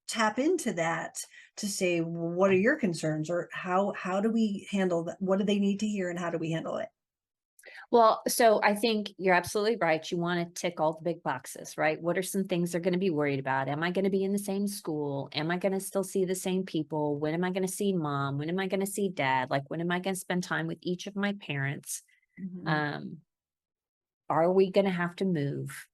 tap 0.09 0.39
into 0.39 0.73
that 0.75 1.17
to 1.57 1.69
say 1.69 2.01
"Well, 2.01 2.31
what 2.33 2.51
are 2.51 2.55
your 2.57 2.77
concerns 2.79 3.31
or 3.31 3.49
how 3.53 3.93
how 3.95 4.21
do 4.21 4.31
we 4.31 4.69
handle 4.71 5.05
that 5.05 5.17
what 5.21 5.39
do 5.39 5.45
they 5.45 5.59
need 5.59 5.81
to 5.81 5.89
hear 5.89 6.11
and 6.11 6.19
how 6.19 6.31
do 6.31 6.39
we 6.39 6.51
handle 6.53 6.77
it 6.79 6.89
Well, 7.91 8.23
so 8.29 8.61
I 8.63 8.75
think 8.75 9.13
you're 9.19 9.35
absolutely 9.35 9.77
right. 9.77 10.09
You 10.11 10.19
want 10.19 10.55
to 10.55 10.61
tick 10.61 10.81
all 10.81 10.95
the 10.95 11.03
big 11.05 11.23
boxes, 11.23 11.77
right? 11.79 12.01
What 12.01 12.19
are 12.19 12.23
some 12.23 12.45
things 12.45 12.73
they're 12.73 12.81
going 12.81 12.93
to 12.93 12.99
be 12.99 13.11
worried 13.11 13.39
about? 13.39 13.69
Am 13.69 13.83
I 13.83 13.91
going 13.91 14.05
to 14.05 14.11
be 14.11 14.25
in 14.25 14.33
the 14.33 14.39
same 14.39 14.67
school? 14.67 15.29
Am 15.33 15.51
I 15.51 15.59
going 15.59 15.73
to 15.73 15.81
still 15.81 16.05
see 16.05 16.25
the 16.25 16.35
same 16.35 16.65
people? 16.65 17.19
When 17.19 17.35
am 17.35 17.45
I 17.45 17.51
going 17.51 17.67
to 17.67 17.73
see 17.73 17.93
mom? 17.93 18.39
When 18.39 18.49
am 18.49 18.59
I 18.59 18.67
going 18.69 18.81
to 18.81 18.87
see 18.87 19.09
dad? 19.09 19.51
Like, 19.51 19.69
when 19.71 19.81
am 19.81 19.91
I 19.91 20.01
going 20.01 20.15
to 20.15 20.21
spend 20.21 20.45
time 20.45 20.67
with 20.67 20.79
each 20.83 21.07
of 21.07 21.17
my 21.17 21.35
parents? 21.41 22.03
Mhm, 22.39 22.67
Um, 22.67 23.23
are 24.29 24.53
we 24.53 24.71
going 24.71 24.85
to 24.85 24.91
have 24.91 25.17
to 25.17 25.25
move? 25.25 25.87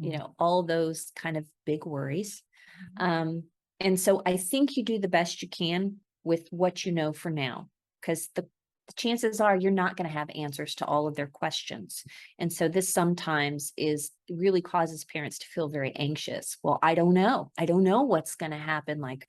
You 0.00 0.10
mhm, 0.10 0.18
know, 0.18 0.34
all 0.38 0.62
those 0.64 1.10
kind 1.16 1.36
of 1.36 1.48
big 1.66 1.86
worries. 1.86 2.42
mhm. 2.74 2.98
Um, 2.98 3.44
and 3.84 4.00
so 4.00 4.22
I 4.26 4.36
think 4.36 4.76
you 4.76 4.84
do 4.84 4.98
the 4.98 5.08
best 5.08 5.42
you 5.42 5.48
can 5.48 6.00
with 6.24 6.48
what 6.50 6.84
you 6.84 6.92
know 6.92 7.12
for 7.12 7.30
now, 7.30 7.70
because 8.00 8.30
the, 8.34 8.42
the 8.88 8.94
chances 8.96 9.40
are 9.40 9.56
you're 9.56 9.70
not 9.70 9.96
going 9.96 10.08
to 10.08 10.12
have 10.14 10.30
answers 10.34 10.74
to 10.76 10.86
all 10.86 11.06
of 11.06 11.14
their 11.16 11.28
questions. 11.28 12.04
And 12.38 12.52
so 12.52 12.68
this 12.68 12.92
sometimes 12.92 13.72
is 13.76 14.10
really 14.30 14.62
causes 14.62 15.04
parents 15.04 15.38
to 15.40 15.46
feel 15.46 15.68
very 15.68 15.94
anxious. 15.96 16.58
Well, 16.64 16.80
I 16.82 16.94
don't 16.96 17.14
know. 17.14 17.52
I 17.58 17.66
don't 17.66 17.84
know 17.84 18.02
what's 18.02 18.34
going 18.36 18.52
to 18.52 18.58
happen. 18.58 19.00
Like 19.00 19.28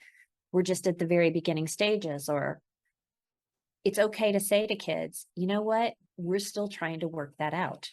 we're 0.52 0.64
just 0.64 0.88
at 0.88 1.00
the 1.00 1.08
very 1.08 1.32
beginning 1.32 1.68
stages, 1.68 2.30
or 2.30 2.62
it's 3.84 4.00
okay 4.00 4.32
to 4.32 4.40
say 4.40 4.68
to 4.68 4.76
kids, 4.76 5.28
you 5.36 5.48
know 5.48 5.62
what? 5.62 5.94
We're 6.18 6.40
still 6.40 6.68
trying 6.68 7.02
to 7.02 7.08
work 7.08 7.36
that 7.40 7.54
out. 7.54 7.90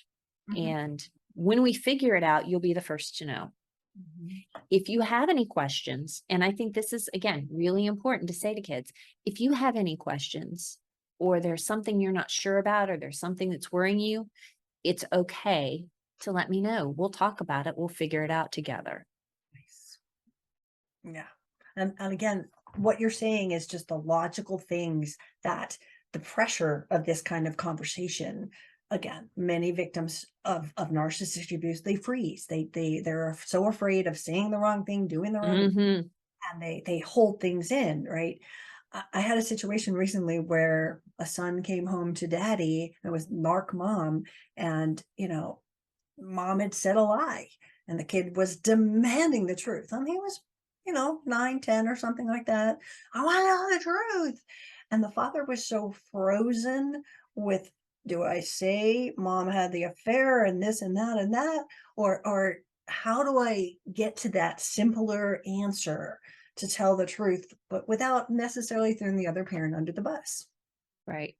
Mhm, 0.49 0.57
And 0.59 1.09
when 1.35 1.62
we 1.62 1.73
figure 1.75 2.16
it 2.16 2.23
out, 2.23 2.49
you'll 2.49 2.61
be 2.61 2.75
the 2.75 2.81
first 2.81 3.19
to 3.19 3.26
know 3.26 3.52
Mm-hmm. 3.99 4.37
if 4.70 4.88
you 4.88 5.02
have 5.02 5.28
any 5.28 5.44
questions, 5.44 6.22
and 6.30 6.42
I 6.42 6.52
think 6.52 6.72
this 6.72 6.94
is 6.94 7.11
again 7.12 7.49
really 7.52 7.84
important 7.84 8.28
to 8.28 8.34
say 8.34 8.54
to 8.54 8.61
kids, 8.62 8.90
if 9.26 9.38
you 9.38 9.52
have 9.52 9.76
any 9.76 9.96
questions 9.96 10.78
or 11.18 11.40
there's 11.40 11.66
something 11.66 12.00
you're 12.00 12.11
not 12.11 12.30
sure 12.30 12.56
about 12.56 12.88
or 12.88 12.96
there's 12.96 13.20
something 13.20 13.50
that's 13.50 13.70
worrying 13.70 14.00
you, 14.00 14.28
it's 14.82 15.04
okay 15.12 15.84
to 16.20 16.32
let 16.32 16.49
me 16.49 16.62
know. 16.62 16.88
We'll 16.96 17.11
talk 17.11 17.40
about 17.42 17.66
it. 17.66 17.75
We'll 17.76 17.88
figure 17.88 18.25
it 18.25 18.30
out 18.30 18.50
together. 18.50 19.04
nice. 19.54 19.99
yeah 21.04 21.28
and, 21.76 21.92
and 21.99 22.12
again 22.12 22.49
what 22.76 23.00
you're 23.00 23.11
saying 23.11 23.52
is 23.52 23.66
just 23.66 23.88
the 23.88 23.96
logical 23.99 24.58
things 24.58 25.16
that 25.44 25.76
the 26.12 26.18
pressure 26.18 26.87
of 26.90 27.04
this 27.04 27.22
kind 27.22 27.46
of 27.46 27.56
conversation 27.56 28.50
again 28.92 29.30
many 29.37 29.72
victims 29.72 30.26
of 30.44 30.72
of 30.76 30.90
narcissistic 30.90 31.56
abuse 31.56 31.82
they 31.82 31.96
freeze. 31.96 32.46
They 32.46 32.64
they 32.72 33.00
they're 33.00 33.37
so 33.44 33.66
afraid 33.68 34.06
of 34.06 34.18
saying 34.18 34.50
the 34.50 34.58
wrong 34.58 34.84
thing 34.84 35.08
doing 35.08 35.32
the 35.32 35.40
wrong 35.40 35.72
Mhm. 35.75 36.11
and 36.52 36.62
they 36.62 36.82
they 36.87 36.99
hold 37.00 37.40
things 37.40 37.72
in 37.72 38.04
right? 38.04 38.38
I, 38.92 39.04
I 39.14 39.20
had 39.20 39.38
a 39.38 39.42
situation 39.42 39.94
recently 39.94 40.38
where 40.40 41.02
a 41.18 41.26
son 41.26 41.62
came 41.62 41.87
home 41.87 42.14
to 42.14 42.26
daddy 42.28 42.94
and 43.02 43.11
it 43.11 43.12
was 43.12 43.28
narc 43.28 43.72
mom 43.72 44.25
and 44.56 45.02
you 45.16 45.28
know 45.28 45.61
mom 46.18 46.61
had 46.61 46.75
said 46.75 46.96
a 46.96 47.02
lie 47.02 47.49
and 47.88 47.99
the 47.99 48.04
kid 48.04 48.37
was 48.37 48.56
demanding 48.56 49.46
the 49.46 49.56
truth 49.56 49.92
and 49.92 50.06
he 50.08 50.16
was 50.16 50.40
you 50.87 50.92
know 50.92 51.20
nine 51.26 51.61
ten 51.61 51.88
or 51.88 51.96
something 51.96 52.26
like 52.28 52.46
that. 52.46 52.78
I 53.14 53.25
want 53.25 53.38
to 53.38 53.46
know 53.46 53.78
the 53.78 53.84
truth! 53.84 54.44
And 54.90 55.02
the 55.02 55.11
father 55.11 55.44
was 55.44 55.66
so 55.66 55.94
frozen 56.11 57.02
with 57.34 57.70
do 58.06 58.23
i 58.23 58.40
say 58.40 59.12
mom 59.16 59.49
had 59.49 59.73
the 59.73 59.85
affair 59.85 60.44
and 60.44 60.62
this 60.62 60.82
and 60.82 60.97
that 60.97 61.18
and 61.18 61.35
that 61.35 61.64
or 61.97 62.21
or 62.26 62.56
how 62.88 63.23
do 63.23 63.38
i 63.38 63.71
get 63.92 64.16
to 64.16 64.28
that 64.28 64.61
simpler 64.61 65.40
answer 65.47 66.18
to 66.56 66.68
tell 66.68 66.97
the 66.97 67.06
truth 67.06 67.47
but 67.71 67.88
without 67.88 68.28
necessarily 68.28 68.94
throwing 68.94 69.16
the 69.16 69.26
other 69.26 69.44
parent 69.44 69.75
under 69.75 69.92
the 69.92 70.02
bus 70.02 70.49
Right. 71.06 71.35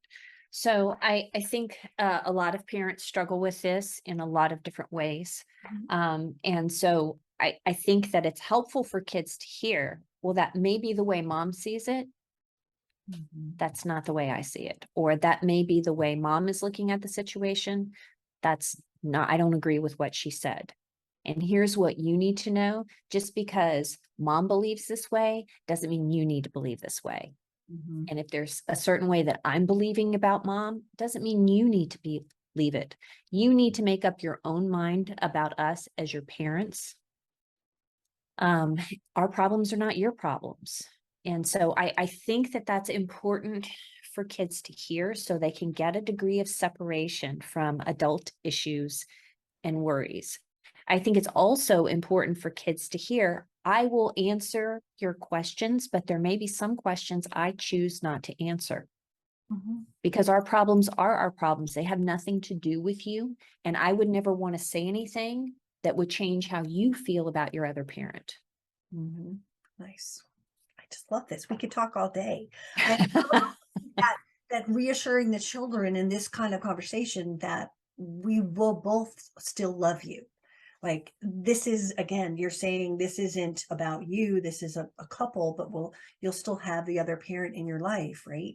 So 0.51 0.97
I, 1.01 1.31
I 1.35 1.41
think 1.41 1.79
uh, 1.99 2.21
a 2.25 2.33
lot 2.33 2.55
of 2.55 2.67
parents 2.67 3.05
struggle 3.05 3.41
with 3.41 3.63
this 3.63 4.01
in 4.05 4.21
a 4.21 4.27
lot 4.27 4.53
of 4.53 4.63
different 4.63 4.93
ways. 4.93 5.45
Mhm. 5.67 5.95
Um, 5.95 6.35
and 6.45 6.71
so 6.71 7.19
I, 7.41 7.59
I 7.65 7.73
think 7.73 8.13
that 8.13 8.27
it's 8.27 8.41
helpful 8.41 8.85
for 8.85 9.01
kids 9.01 9.39
to 9.39 9.47
hear, 9.47 10.03
well, 10.21 10.35
that 10.35 10.55
may 10.55 10.79
be 10.79 10.93
the 10.93 11.05
way 11.05 11.23
mom 11.23 11.53
sees 11.53 11.89
it. 11.89 12.07
That's 13.57 13.85
not 13.85 14.05
the 14.05 14.13
way 14.13 14.31
I 14.31 14.43
see 14.43 14.67
it. 14.69 14.87
Or 14.95 15.17
that 15.17 15.43
may 15.43 15.63
be 15.63 15.81
the 15.81 15.93
way 15.93 16.15
mom 16.15 16.49
is 16.49 16.63
looking 16.63 16.91
at 16.91 17.03
the 17.03 17.09
situation. 17.09 17.93
That's 18.43 18.81
not, 19.03 19.31
I 19.31 19.37
don't 19.37 19.55
agree 19.55 19.79
with 19.79 19.99
what 19.99 20.15
she 20.15 20.31
said. 20.31 20.73
And 21.25 21.43
here's 21.43 21.77
what 21.77 21.99
you 21.99 22.17
need 22.17 22.39
to 22.39 22.51
know 22.51 22.85
just 23.11 23.35
because 23.35 23.99
mom 24.19 24.49
believes 24.49 24.87
this 24.87 25.11
way 25.11 25.47
doesn't 25.69 25.91
mean 25.91 26.11
you 26.11 26.27
need 26.27 26.45
to 26.45 26.51
believe 26.51 26.81
this 26.81 27.03
way. 27.05 27.35
Mhm. 27.73 28.07
And 28.11 28.19
if 28.19 28.29
there's 28.29 28.63
a 28.69 28.77
certain 28.77 29.09
way 29.09 29.23
that 29.23 29.41
I'm 29.45 29.67
believing 29.67 30.15
about 30.15 30.45
mom, 30.45 30.83
doesn't 30.97 31.23
mean 31.23 31.47
you 31.49 31.69
need 31.69 31.93
to 31.93 31.99
be 32.01 32.23
leave 32.55 32.75
it. 32.75 32.97
You 33.31 33.55
need 33.55 33.77
to 33.77 33.83
make 33.83 34.05
up 34.05 34.23
your 34.23 34.41
own 34.45 34.69
mind 34.69 35.15
about 35.23 35.59
us 35.59 35.89
as 35.97 36.13
your 36.13 36.23
parents. 36.23 36.95
Um, 38.39 38.77
our 39.17 39.29
problems 39.29 39.73
are 39.73 39.79
not 39.79 39.97
your 39.97 40.13
problems. 40.13 40.83
And 41.25 41.47
so 41.47 41.75
I, 41.77 41.93
I 41.97 42.07
think 42.07 42.53
that 42.53 42.67
that's 42.67 42.89
important 42.89 43.69
for 44.13 44.25
kids 44.25 44.61
to 44.63 44.73
hear 44.73 45.15
so 45.15 45.39
they 45.39 45.53
can 45.53 45.73
get 45.73 45.97
a 45.97 46.01
degree 46.01 46.41
of 46.41 46.49
separation 46.49 47.41
from 47.41 47.81
adult 47.87 48.33
issues 48.43 49.07
and 49.65 49.79
worries. 49.83 50.41
I 50.89 50.99
think 50.99 51.17
it's 51.17 51.29
also 51.29 51.87
important 51.87 52.39
for 52.39 52.51
kids 52.51 52.89
to 52.91 52.99
hear 52.99 53.49
I 53.65 53.87
will 53.87 54.13
answer 54.17 54.83
your 54.99 55.15
questions, 55.15 55.89
but 55.89 56.07
there 56.09 56.19
may 56.19 56.37
be 56.37 56.49
some 56.49 56.77
questions 56.77 57.29
I 57.33 57.53
choose 57.53 58.03
not 58.03 58.25
to 58.25 58.45
answer 58.45 58.89
Mhm. 59.51 59.87
because 60.03 60.29
our 60.29 60.43
problems 60.43 60.89
are 60.99 61.15
our 61.17 61.31
problems. 61.31 61.75
They 61.75 61.85
have 61.85 62.01
nothing 62.01 62.41
to 62.43 62.55
do 62.55 62.81
with 62.81 63.07
you. 63.07 63.37
And 63.65 63.77
I 63.77 63.93
would 63.93 64.09
never 64.09 64.33
want 64.33 64.57
to 64.57 64.63
say 64.63 64.87
anything 64.87 65.55
that 65.83 65.97
would 65.97 66.11
change 66.11 66.49
how 66.49 66.63
you 66.65 66.95
feel 66.95 67.29
about 67.29 67.55
your 67.55 67.67
other 67.67 67.85
parent. 67.85 68.39
Mhm. 68.93 69.41
Nice. 69.79 70.23
Just 70.93 71.11
love 71.11 71.27
this. 71.29 71.49
We 71.51 71.57
could 71.57 71.71
talk 71.73 71.97
all 71.97 72.11
day. 72.11 72.49
That 74.01 74.17
that 74.51 74.69
reassuring 74.69 75.31
the 75.31 75.39
children 75.39 75.97
in 75.97 76.09
this 76.09 76.29
kind 76.29 76.55
of 76.55 76.61
conversation 76.61 77.39
that 77.39 77.71
we 77.97 78.41
will 78.41 78.75
both 78.75 79.15
still 79.39 79.79
love 79.79 80.05
you. 80.05 80.23
Like 80.83 81.13
this 81.23 81.67
is 81.67 81.93
again, 81.99 82.37
you're 82.37 82.51
saying 82.51 82.99
this 82.99 83.19
isn't 83.19 83.65
about 83.71 84.09
you. 84.09 84.41
This 84.41 84.63
is 84.63 84.77
a, 84.77 84.89
a 84.99 85.07
couple, 85.07 85.55
but 85.57 85.71
we'll 85.71 85.95
you'll 86.21 86.33
still 86.33 86.57
have 86.57 86.87
the 86.87 86.99
other 87.01 87.17
parent 87.17 87.57
in 87.57 87.67
your 87.67 87.81
life, 87.81 88.25
right? 88.27 88.55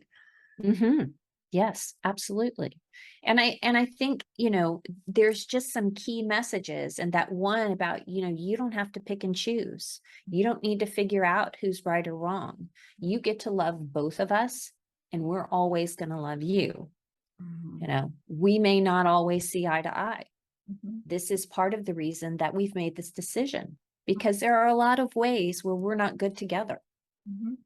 hmm 0.62 1.03
Yes, 1.51 1.94
absolutely. 2.04 2.82
And 3.24 3.39
I 3.39 3.58
and 3.63 3.77
I 3.77 3.86
think, 3.86 4.25
you 4.36 4.50
know, 4.50 4.82
there's 5.08 5.46
just 5.46 5.72
some 5.72 5.94
key 5.94 6.22
messages 6.22 7.00
and 7.00 7.13
that 7.13 7.32
one 7.32 7.72
about, 7.72 8.08
you 8.08 8.22
know, 8.22 8.34
you 8.36 8.58
don't 8.58 8.74
have 8.74 8.92
to 8.94 9.00
pick 9.00 9.24
and 9.24 9.36
choose. 9.36 10.01
You 10.30 10.44
don't 10.44 10.62
need 10.62 10.80
to 10.82 10.86
figure 10.86 11.24
out 11.24 11.56
who's 11.62 11.86
right 11.86 12.06
or 12.06 12.18
wrong. 12.18 12.70
You 13.00 13.20
get 13.22 13.39
to 13.42 13.51
love 13.51 13.94
both 13.94 14.20
of 14.20 14.32
us 14.32 14.74
and 15.13 15.24
we're 15.24 15.48
always 15.48 15.96
going 15.96 16.10
to 16.10 16.20
love 16.20 16.42
you. 16.44 16.92
Mhm, 17.39 17.82
You 17.82 17.88
know, 17.88 18.13
we 18.27 18.60
may 18.60 18.82
not 18.82 19.08
always 19.08 19.50
see 19.50 19.68
eye 19.68 19.84
to 19.84 19.98
eye. 19.98 20.25
mhm, 20.68 21.04
This 21.06 21.32
is 21.32 21.46
part 21.48 21.74
of 21.74 21.86
the 21.86 21.96
reason 21.96 22.38
that 22.38 22.54
we've 22.56 22.75
made 22.75 22.96
this 22.98 23.12
decision 23.12 23.80
because 24.06 24.39
there 24.39 24.58
are 24.60 24.68
a 24.68 24.75
lot 24.75 25.00
of 25.00 25.16
ways 25.16 25.63
where 25.63 25.75
we're 25.75 25.96
not 25.96 26.18
good 26.18 26.38
together. 26.38 26.82
mhm. 27.25 27.58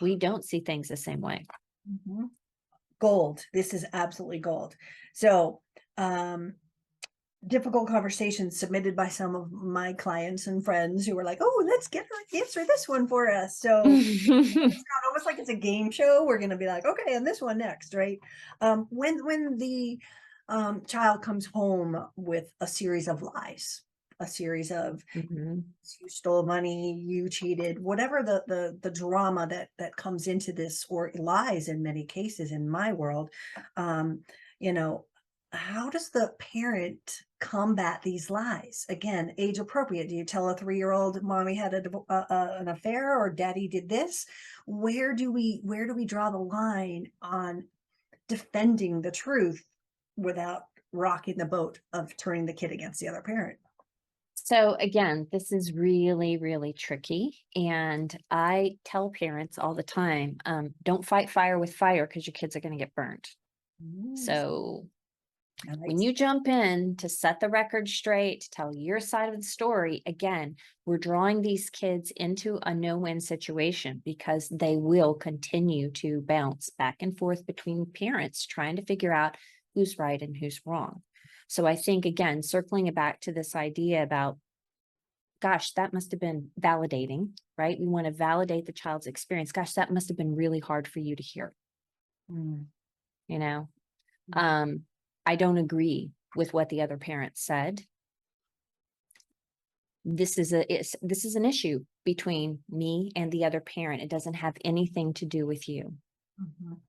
we 0.00 0.16
don't 0.16 0.44
see 0.44 0.60
things 0.60 0.88
the 0.88 0.96
same 0.96 1.20
way. 1.20 1.46
Gold. 2.98 3.44
This 3.52 3.74
is 3.74 3.84
absolutely 3.92 4.38
gold. 4.38 4.74
So, 5.12 5.60
um, 5.98 6.54
difficult 7.46 7.88
conversations 7.88 8.58
submitted 8.58 8.96
by 8.96 9.08
some 9.08 9.36
of 9.36 9.52
my 9.52 9.92
clients 9.92 10.46
and 10.46 10.64
friends 10.64 11.06
who 11.06 11.14
were 11.14 11.24
like, 11.24 11.38
"Oh, 11.40 11.64
let's 11.66 11.88
get 11.88 12.06
her 12.06 12.38
answer 12.38 12.64
this 12.66 12.88
one 12.88 13.06
for 13.06 13.30
us." 13.30 13.58
So 13.58 13.82
it's 13.86 14.56
not 14.56 15.06
almost 15.06 15.26
like 15.26 15.38
it's 15.38 15.48
a 15.48 15.54
game 15.54 15.90
show. 15.90 16.24
We're 16.24 16.38
going 16.38 16.50
to 16.50 16.56
be 16.56 16.66
like, 16.66 16.84
"Okay, 16.84 17.14
and 17.14 17.26
this 17.26 17.40
one 17.40 17.58
next," 17.58 17.94
right? 17.94 18.18
Um, 18.60 18.86
when 18.90 19.24
when 19.24 19.58
the 19.58 19.98
um, 20.48 20.82
child 20.86 21.22
comes 21.22 21.46
home 21.46 22.06
with 22.16 22.52
a 22.60 22.66
series 22.66 23.08
of 23.08 23.22
lies, 23.22 23.82
a 24.20 24.26
series 24.26 24.70
of 24.70 25.04
Mhm. 25.14 25.64
you 26.00 26.08
stole 26.08 26.44
money, 26.44 26.94
you 26.94 27.28
cheated, 27.28 27.78
whatever 27.78 28.22
the 28.22 28.44
the 28.46 28.78
the 28.82 28.90
drama 28.90 29.46
that 29.48 29.70
that 29.78 29.96
comes 29.96 30.26
into 30.26 30.52
this 30.52 30.86
or 30.88 31.10
lies 31.14 31.68
in 31.68 31.82
many 31.82 32.04
cases 32.04 32.52
in 32.52 32.68
my 32.68 32.92
world, 32.92 33.30
um, 33.76 34.24
you 34.58 34.72
know, 34.72 35.06
how 35.52 35.90
does 35.90 36.10
the 36.10 36.34
parent 36.38 37.20
combat 37.38 38.02
these 38.02 38.30
lies? 38.30 38.86
Again, 38.88 39.34
age 39.38 39.58
appropriate. 39.58 40.08
Do 40.08 40.14
you 40.16 40.24
tell 40.24 40.48
a 40.48 40.56
three-year-old 40.56 41.22
mommy 41.22 41.54
had 41.54 41.74
a, 41.74 41.82
divo- 41.82 42.06
uh, 42.08 42.24
uh, 42.30 42.56
an 42.58 42.68
affair 42.68 43.18
or 43.18 43.30
daddy 43.30 43.68
did 43.68 43.88
this? 43.88 44.26
Where 44.66 45.14
do 45.14 45.30
we 45.30 45.60
where 45.62 45.86
do 45.86 45.94
we 45.94 46.04
draw 46.06 46.30
the 46.30 46.38
line 46.38 47.10
on 47.22 47.68
defending 48.28 49.02
the 49.02 49.10
truth 49.10 49.64
without 50.16 50.64
rocking 50.92 51.36
the 51.36 51.44
boat 51.44 51.80
of 51.92 52.16
turning 52.16 52.46
the 52.46 52.52
kid 52.52 52.72
against 52.72 53.00
the 53.00 53.08
other 53.08 53.22
parent? 53.22 53.58
So 54.46 54.76
again, 54.78 55.26
this 55.32 55.50
is 55.50 55.72
really, 55.72 56.36
really 56.36 56.72
tricky. 56.72 57.44
And 57.56 58.16
I 58.30 58.78
tell 58.84 59.10
parents 59.10 59.58
all 59.58 59.74
the 59.74 59.82
time, 59.82 60.38
um, 60.44 60.72
don't 60.84 61.04
fight 61.04 61.28
fire 61.30 61.58
with 61.58 61.74
fire 61.74 62.06
because 62.06 62.26
your 62.28 62.32
kids 62.32 62.54
are 62.54 62.60
going 62.60 62.78
to 62.78 62.78
get 62.78 62.94
burnt. 62.94 63.34
Mm, 63.82 64.16
So 64.16 64.88
when 65.66 66.00
you 66.00 66.12
jump 66.14 66.48
in 66.48 66.96
to 66.98 67.08
set 67.08 67.40
the 67.40 67.48
record 67.50 67.88
straight, 67.88 68.42
to 68.42 68.50
tell 68.50 68.76
your 68.76 69.00
side 69.00 69.30
of 69.30 69.36
the 69.36 69.42
story, 69.42 70.02
again, 70.06 70.56
we're 70.86 70.98
drawing 70.98 71.42
these 71.42 71.70
kids 71.70 72.12
into 72.16 72.58
a 72.64 72.74
no-win 72.74 73.20
situation 73.20 74.02
because 74.04 74.48
they 74.50 74.76
will 74.76 75.14
continue 75.14 75.90
to 75.92 76.20
bounce 76.22 76.70
back 76.70 76.98
and 77.00 77.18
forth 77.18 77.46
between 77.46 77.86
parents 77.86 78.46
trying 78.46 78.76
to 78.76 78.84
figure 78.84 79.12
out 79.12 79.36
who's 79.74 79.98
right 79.98 80.22
and 80.22 80.36
who's 80.36 80.60
wrong. 80.66 81.02
So 81.48 81.66
I 81.66 81.76
think 81.76 82.04
again, 82.04 82.42
circling 82.42 82.86
it 82.86 82.94
back 82.94 83.20
to 83.22 83.32
this 83.32 83.54
idea 83.54 84.02
about 84.02 84.38
gosh, 85.40 85.72
that 85.72 85.92
must 85.92 86.10
have 86.10 86.20
been 86.20 86.50
validating, 86.60 87.36
right? 87.58 87.78
We 87.78 87.86
want 87.86 88.06
to 88.06 88.12
validate 88.12 88.66
the 88.66 88.72
child's 88.72 89.06
experience. 89.06 89.52
Gosh, 89.52 89.74
that 89.74 89.92
must 89.92 90.08
have 90.08 90.16
been 90.16 90.34
really 90.34 90.60
hard 90.60 90.88
for 90.88 90.98
you 91.00 91.14
to 91.16 91.22
hear, 91.22 91.54
Mm. 92.30 92.66
you 93.28 93.38
know? 93.38 93.68
Mm. 94.30 94.38
Um, 94.40 94.84
I 95.26 95.36
don't 95.36 95.58
agree 95.58 96.12
with 96.36 96.52
what 96.54 96.68
the 96.68 96.82
other 96.82 96.98
parent 96.98 97.38
said. 97.38 97.86
This 100.04 100.38
is 100.38 100.52
a 100.52 100.64
this 101.02 101.24
is 101.24 101.34
an 101.34 101.44
issue 101.44 101.84
between 102.04 102.62
me 102.68 103.10
and 103.16 103.32
the 103.32 103.44
other 103.44 103.60
parent. 103.60 104.02
It 104.02 104.08
doesn't 104.10 104.34
have 104.34 104.56
anything 104.64 105.14
to 105.14 105.26
do 105.26 105.46
with 105.46 105.68
you. 105.68 105.98
Mhm. 106.38 106.85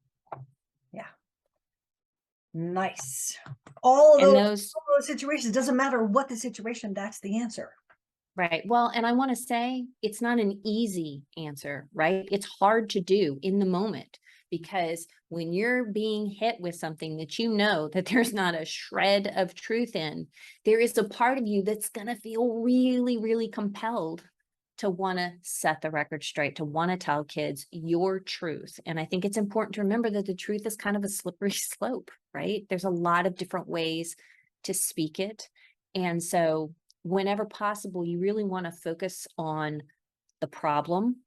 Nice. 2.53 3.37
All 3.83 4.17
And 4.17 4.27
those, 4.27 4.35
those 4.35 4.73
all 4.75 4.83
those 4.97 5.07
situations, 5.07 5.53
doesn't 5.53 5.75
matter 5.75 6.03
what 6.03 6.27
the 6.27 6.35
situation, 6.35 6.93
that's 6.93 7.19
the 7.19 7.39
answer. 7.39 7.71
Right. 8.35 8.63
Well, 8.67 8.91
and 8.93 9.05
I 9.05 9.13
want 9.13 9.31
to 9.31 9.35
say 9.35 9.85
it's 10.03 10.21
not 10.21 10.39
an 10.39 10.61
easy 10.63 11.23
answer, 11.37 11.87
right? 11.93 12.27
It's 12.31 12.45
hard 12.45 12.91
to 12.91 12.99
do 12.99 13.39
in 13.41 13.57
the 13.57 13.65
moment 13.65 14.19
because 14.51 15.07
when 15.29 15.51
you're 15.51 15.85
being 15.85 16.27
hit 16.27 16.57
with 16.59 16.75
something 16.75 17.17
that 17.17 17.37
you 17.37 17.49
know 17.49 17.89
that 17.93 18.05
there's 18.05 18.33
not 18.33 18.55
a 18.55 18.63
shred 18.63 19.33
of 19.35 19.53
truth 19.53 19.95
in, 19.95 20.27
there 20.65 20.79
is 20.79 20.97
a 20.97 21.03
part 21.03 21.37
of 21.37 21.47
you 21.47 21.63
that's 21.63 21.89
going 21.89 22.07
to 22.07 22.15
feel 22.15 22.61
really, 22.61 23.17
really 23.17 23.49
compelled 23.49 24.23
to 24.77 24.89
want 24.89 25.17
to 25.17 25.33
set 25.41 25.81
the 25.81 25.91
record 25.91 26.23
straight, 26.23 26.57
to 26.57 26.65
want 26.65 26.91
to 26.91 26.97
tell 26.97 27.23
kids 27.23 27.65
your 27.71 28.19
truth. 28.19 28.79
And 28.85 28.99
I 28.99 29.05
think 29.05 29.25
it's 29.25 29.37
important 29.37 29.75
to 29.75 29.81
remember 29.81 30.09
that 30.11 30.25
the 30.25 30.35
truth 30.35 30.65
is 30.65 30.75
kind 30.75 30.95
of 30.95 31.03
a 31.03 31.09
slippery 31.09 31.51
slope, 31.51 32.11
right? 32.33 32.65
There's 32.69 32.83
a 32.83 32.89
lot 32.89 33.25
of 33.25 33.35
different 33.35 33.67
ways 33.67 34.15
to 34.63 34.73
speak 34.73 35.19
it. 35.19 35.49
And 35.95 36.21
so 36.21 36.73
whenever 37.03 37.45
possible, 37.45 38.05
you 38.05 38.19
really 38.19 38.43
want 38.43 38.65
to 38.65 38.71
focus 38.71 39.27
on 39.37 39.83
the 40.41 40.47
problem, 40.47 41.17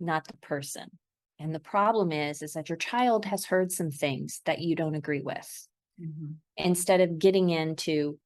not 0.00 0.26
the 0.26 0.36
person. 0.36 0.90
And 1.38 1.54
the 1.54 1.60
problem 1.60 2.12
is, 2.12 2.42
is 2.42 2.54
that 2.54 2.68
your 2.68 2.78
child 2.78 3.24
has 3.26 3.44
heard 3.44 3.70
some 3.70 3.90
things 3.90 4.40
that 4.46 4.60
you 4.60 4.74
don't 4.74 4.94
agree 4.94 5.20
with. 5.20 5.68
Mm-hmm. 6.00 6.32
Instead 6.56 7.00
of 7.00 7.18
getting 7.18 7.50
into 7.50 8.18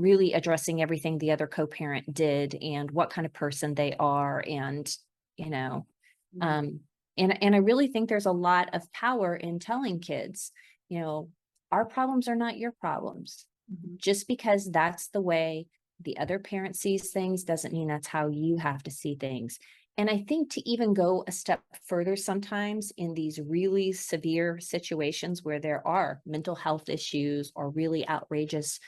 really 0.00 0.32
addressing 0.32 0.82
everything 0.82 1.18
the 1.18 1.30
other 1.32 1.46
co-parent 1.46 2.12
did 2.12 2.54
and 2.56 2.90
what 2.90 3.10
kind 3.10 3.26
of 3.26 3.32
person 3.32 3.74
they 3.74 3.94
are 3.96 4.44
and, 4.48 4.96
you 5.36 5.50
know, 5.50 5.86
Mhm. 6.32 6.38
um, 6.40 6.80
and, 7.16 7.42
and 7.42 7.54
I 7.54 7.58
really 7.58 7.88
think 7.88 8.08
there's 8.08 8.26
a 8.26 8.32
lot 8.32 8.74
of 8.74 8.90
power 8.92 9.36
in 9.36 9.58
telling 9.58 10.00
kids, 10.00 10.52
you 10.88 11.00
know, 11.00 11.32
our 11.72 11.84
problems 11.86 12.28
are 12.28 12.36
not 12.36 12.58
your 12.58 12.72
problems 12.72 13.46
Mhm. 13.68 13.98
just 13.98 14.28
because 14.28 14.70
that's 14.70 15.08
the 15.08 15.20
way 15.20 15.66
the 16.00 16.16
other 16.18 16.38
parent 16.38 16.76
sees 16.76 17.10
things 17.10 17.42
doesn't 17.44 17.72
mean 17.72 17.88
that's 17.88 18.06
how 18.06 18.28
you 18.28 18.56
have 18.56 18.82
to 18.84 18.90
see 18.90 19.16
things. 19.16 19.58
And 19.96 20.08
I 20.08 20.24
think 20.28 20.52
to 20.52 20.70
even 20.70 20.94
go 20.94 21.24
a 21.26 21.32
step 21.32 21.64
further 21.84 22.14
sometimes 22.14 22.92
in 22.96 23.14
these 23.14 23.40
really 23.40 23.90
severe 23.92 24.60
situations 24.60 25.42
where 25.42 25.58
there 25.58 25.86
are 25.86 26.22
mental 26.24 26.54
health 26.54 26.88
issues 26.88 27.50
or 27.56 27.70
really 27.70 28.08
outrageous 28.08 28.78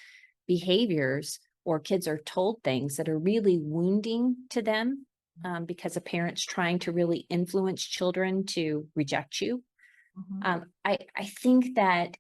behaviors, 0.51 1.39
or 1.65 1.79
kids 1.79 2.09
are 2.09 2.19
told 2.19 2.61
things 2.65 2.97
that 2.97 3.09
are 3.09 3.17
really 3.17 3.57
wounding 3.57 4.35
to 4.49 4.61
them 4.61 5.07
um, 5.45 5.65
because 5.65 5.97
a 5.97 6.01
parent's 6.01 6.45
trying 6.45 6.81
to 6.81 6.91
really 6.91 7.25
influence 7.31 7.85
children 7.85 8.45
to 8.45 8.89
reject 8.97 9.41
you. 9.41 9.63
Mhm. 10.19 10.45
Um, 10.45 10.65
I, 10.85 10.99
I 11.17 11.27
think 11.27 11.77
that 11.77 12.17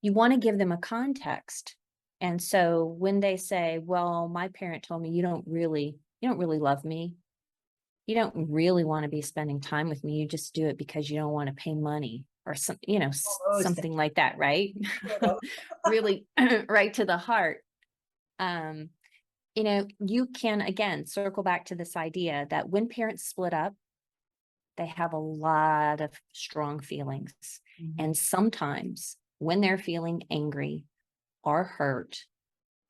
you 0.00 0.14
want 0.14 0.32
to 0.32 0.40
give 0.40 0.56
them 0.56 0.72
a 0.72 0.78
context. 0.78 1.76
And 2.22 2.40
so 2.40 2.86
when 2.86 3.20
they 3.20 3.36
say, 3.36 3.78
well, 3.78 4.26
my 4.28 4.48
parent 4.48 4.82
told 4.84 5.02
me 5.02 5.10
you 5.10 5.20
don't 5.20 5.44
really, 5.46 5.98
you 6.22 6.28
don't 6.30 6.38
really 6.38 6.58
love 6.58 6.86
me. 6.86 7.16
You 8.06 8.14
don't 8.14 8.48
really 8.50 8.84
want 8.84 9.02
to 9.04 9.10
be 9.10 9.20
spending 9.20 9.60
time 9.60 9.90
with 9.90 10.02
me. 10.02 10.14
You 10.14 10.26
just 10.26 10.54
do 10.54 10.68
it 10.68 10.78
because 10.78 11.10
you 11.10 11.18
don't 11.18 11.32
want 11.32 11.50
to 11.50 11.62
pay 11.64 11.74
money 11.74 12.24
or 12.46 12.54
some, 12.54 12.78
you 12.86 12.98
know, 12.98 13.10
All 13.26 13.54
those 13.54 13.62
something 13.62 13.92
like 13.94 14.14
that, 14.16 14.38
right? 14.38 14.74
Really 15.86 16.26
right 16.68 16.94
to 16.94 17.04
the 17.04 17.16
heart. 17.18 17.64
Um, 18.38 18.90
you 19.54 19.64
know, 19.64 19.86
you 20.00 20.26
can 20.26 20.60
again 20.60 21.06
circle 21.06 21.42
back 21.42 21.66
to 21.66 21.74
this 21.74 21.96
idea 21.96 22.46
that 22.50 22.68
when 22.70 22.88
parents 22.88 23.24
split 23.24 23.54
up, 23.54 23.74
they 24.76 24.86
have 24.86 25.12
a 25.12 25.18
lot 25.18 26.00
of 26.00 26.10
strong 26.32 26.80
feelings. 26.80 27.60
Mhm. 27.80 27.94
And 27.98 28.16
sometimes 28.16 29.16
when 29.38 29.60
they're 29.60 29.78
feeling 29.78 30.22
angry 30.30 30.86
or 31.44 31.64
hurt, 31.64 32.26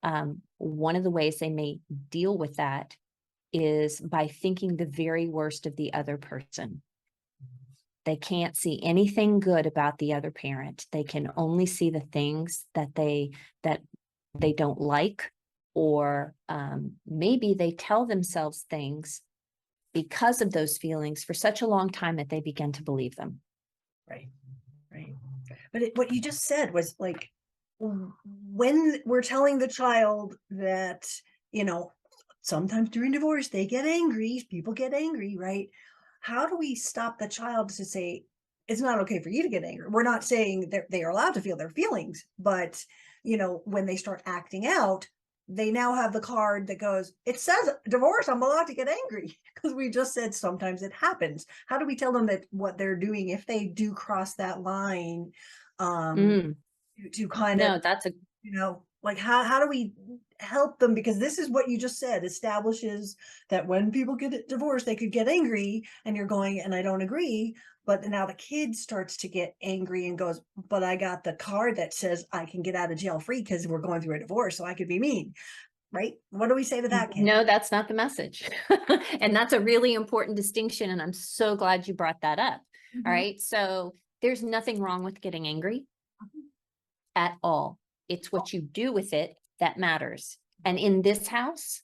um, 0.02 0.42
one 0.58 0.96
of 0.96 1.04
the 1.04 1.10
ways 1.10 1.38
they 1.38 1.50
may 1.50 1.80
deal 2.10 2.36
with 2.38 2.56
that 2.56 2.96
is 3.52 4.00
by 4.00 4.28
thinking 4.28 4.76
the 4.76 4.86
very 4.86 5.28
worst 5.28 5.66
of 5.66 5.76
the 5.76 5.92
other 5.94 6.18
person. 6.18 6.82
They 8.04 8.16
can't 8.16 8.56
see 8.56 8.80
anything 8.82 9.38
good 9.40 9.66
about 9.66 9.98
the 9.98 10.14
other 10.14 10.30
parent. 10.30 10.86
They 10.90 11.04
can 11.04 11.30
only 11.36 11.66
see 11.66 11.90
the 11.90 12.00
things 12.00 12.66
that 12.74 12.94
they 12.94 13.30
that 13.62 13.80
they 14.34 14.52
don't 14.52 14.80
like, 14.80 15.30
or 15.74 16.34
um, 16.48 16.92
maybe 17.06 17.54
they 17.54 17.72
tell 17.72 18.06
themselves 18.06 18.64
things 18.68 19.20
because 19.94 20.40
of 20.40 20.52
those 20.52 20.78
feelings 20.78 21.22
for 21.22 21.34
such 21.34 21.62
a 21.62 21.66
long 21.66 21.90
time 21.90 22.16
that 22.16 22.28
they 22.28 22.40
begin 22.40 22.72
to 22.72 22.82
believe 22.82 23.14
them. 23.16 23.40
Right, 24.08 24.28
right. 24.92 25.14
But 25.72 25.82
it, 25.82 25.96
what 25.96 26.12
you 26.12 26.20
just 26.20 26.44
said 26.44 26.72
was 26.72 26.94
like, 26.98 27.30
when 27.78 29.02
we're 29.04 29.22
telling 29.22 29.58
the 29.58 29.68
child 29.68 30.36
that, 30.50 31.06
you 31.50 31.64
know, 31.64 31.92
sometimes 32.40 32.90
during 32.90 33.12
divorce, 33.12 33.48
they 33.48 33.66
get 33.66 33.84
angry, 33.84 34.46
people 34.50 34.72
get 34.72 34.94
angry, 34.94 35.36
right? 35.38 35.68
How 36.22 36.46
do 36.46 36.56
we 36.56 36.74
stop 36.76 37.18
the 37.18 37.28
child 37.28 37.68
to 37.70 37.85
say, 37.85 38.24
it's 38.68 38.80
not 38.80 39.00
okay 39.00 39.20
for 39.20 39.28
you 39.28 39.42
to 39.42 39.48
get 39.48 39.64
angry? 39.64 39.88
We're 39.88 40.04
not 40.04 40.24
saying 40.24 40.70
that 40.70 40.90
they 40.90 41.02
are 41.02 41.11
allowed 41.11 41.35
to 41.35 41.40
feel 41.40 41.56
their 41.56 41.68
feelings, 41.68 42.24
but, 42.38 42.82
you 43.24 43.37
know, 43.37 43.61
when 43.64 43.87
they 43.87 43.96
start 43.96 44.22
acting 44.24 44.66
out, 44.66 45.06
they 45.48 45.72
now 45.72 45.94
have 45.94 46.12
the 46.12 46.20
card 46.20 46.68
that 46.68 46.78
goes, 46.78 47.12
it 47.26 47.40
says 47.40 47.70
divorce, 47.88 48.28
I'm 48.28 48.42
allowed 48.42 48.68
to 48.68 48.74
get 48.74 48.88
angry 48.88 49.37
because 49.54 49.74
we 49.74 49.90
just 49.90 50.14
said 50.14 50.32
sometimes 50.32 50.82
it 50.82 50.92
happens. 50.92 51.44
How 51.66 51.76
do 51.76 51.87
we 51.87 51.96
tell 51.96 52.12
them 52.12 52.26
that 52.26 52.46
what 52.50 52.78
they're 52.78 52.96
doing, 52.96 53.28
if 53.28 53.44
they 53.44 53.66
do 53.66 53.92
cross 53.92 54.35
that 54.35 54.62
line, 54.62 55.32
um, 55.80 56.16
Mm, 56.16 56.56
to, 56.98 57.08
to 57.11 57.28
kind 57.28 57.58
no, 57.58 57.74
of, 57.74 57.82
that's 57.82 58.06
a 58.06 58.12
you 58.42 58.52
know, 58.52 58.85
Like 59.02 59.18
how 59.18 59.42
how 59.42 59.60
do 59.60 59.68
we 59.68 59.92
help 60.38 60.78
them? 60.78 60.94
Because 60.94 61.18
this 61.18 61.38
is 61.38 61.50
what 61.50 61.68
you 61.68 61.78
just 61.78 61.98
said 61.98 62.24
establishes 62.24 63.16
that 63.48 63.66
when 63.66 63.90
people 63.90 64.14
get 64.14 64.48
divorced, 64.48 64.86
they 64.86 64.96
could 64.96 65.12
get 65.12 65.28
angry, 65.28 65.82
and 66.04 66.16
you're 66.16 66.26
going, 66.26 66.60
and 66.60 66.74
I 66.74 66.82
don't 66.82 67.02
agree. 67.02 67.54
But 67.84 68.04
now 68.04 68.26
the 68.26 68.34
kid 68.34 68.76
starts 68.76 69.16
to 69.18 69.28
get 69.28 69.56
angry 69.60 70.06
and 70.06 70.16
goes, 70.16 70.40
but 70.68 70.84
I 70.84 70.94
got 70.94 71.24
the 71.24 71.32
card 71.32 71.76
that 71.76 71.92
says 71.92 72.24
I 72.32 72.44
can 72.44 72.62
get 72.62 72.76
out 72.76 72.92
of 72.92 72.98
jail 72.98 73.18
free 73.18 73.40
because 73.42 73.66
we're 73.66 73.80
going 73.80 74.00
through 74.00 74.16
a 74.16 74.20
divorce, 74.20 74.56
so 74.56 74.64
I 74.64 74.74
could 74.74 74.88
be 74.88 75.00
mean. 75.00 75.34
Right? 75.90 76.14
What 76.30 76.48
do 76.48 76.54
we 76.54 76.64
say 76.64 76.80
to 76.80 76.88
that 76.88 77.10
kid? 77.10 77.22
No, 77.24 77.44
that's 77.44 77.70
not 77.72 77.88
the 77.88 77.94
message. 77.94 78.48
And 79.20 79.36
that's 79.36 79.52
a 79.52 79.60
really 79.60 79.94
important 79.94 80.36
distinction, 80.36 80.90
and 80.90 81.02
I'm 81.02 81.12
so 81.12 81.54
glad 81.56 81.86
you 81.86 81.94
brought 81.94 82.20
that 82.22 82.38
up. 82.38 82.60
Mhm. 82.96 83.06
All 83.06 83.12
right, 83.12 83.40
so 83.40 83.94
there's 84.22 84.42
nothing 84.42 84.80
wrong 84.80 85.02
with 85.02 85.20
getting 85.20 85.46
angry 85.46 85.84
Mhm. 86.22 86.42
at 87.16 87.36
all. 87.42 87.78
It's 88.12 88.31
what 88.31 88.53
you 88.53 88.61
do 88.61 88.92
with 88.92 89.12
it 89.12 89.35
that 89.59 89.79
matters. 89.79 90.37
And 90.64 90.79
in 90.79 91.03
this 91.03 91.27
house, 91.27 91.83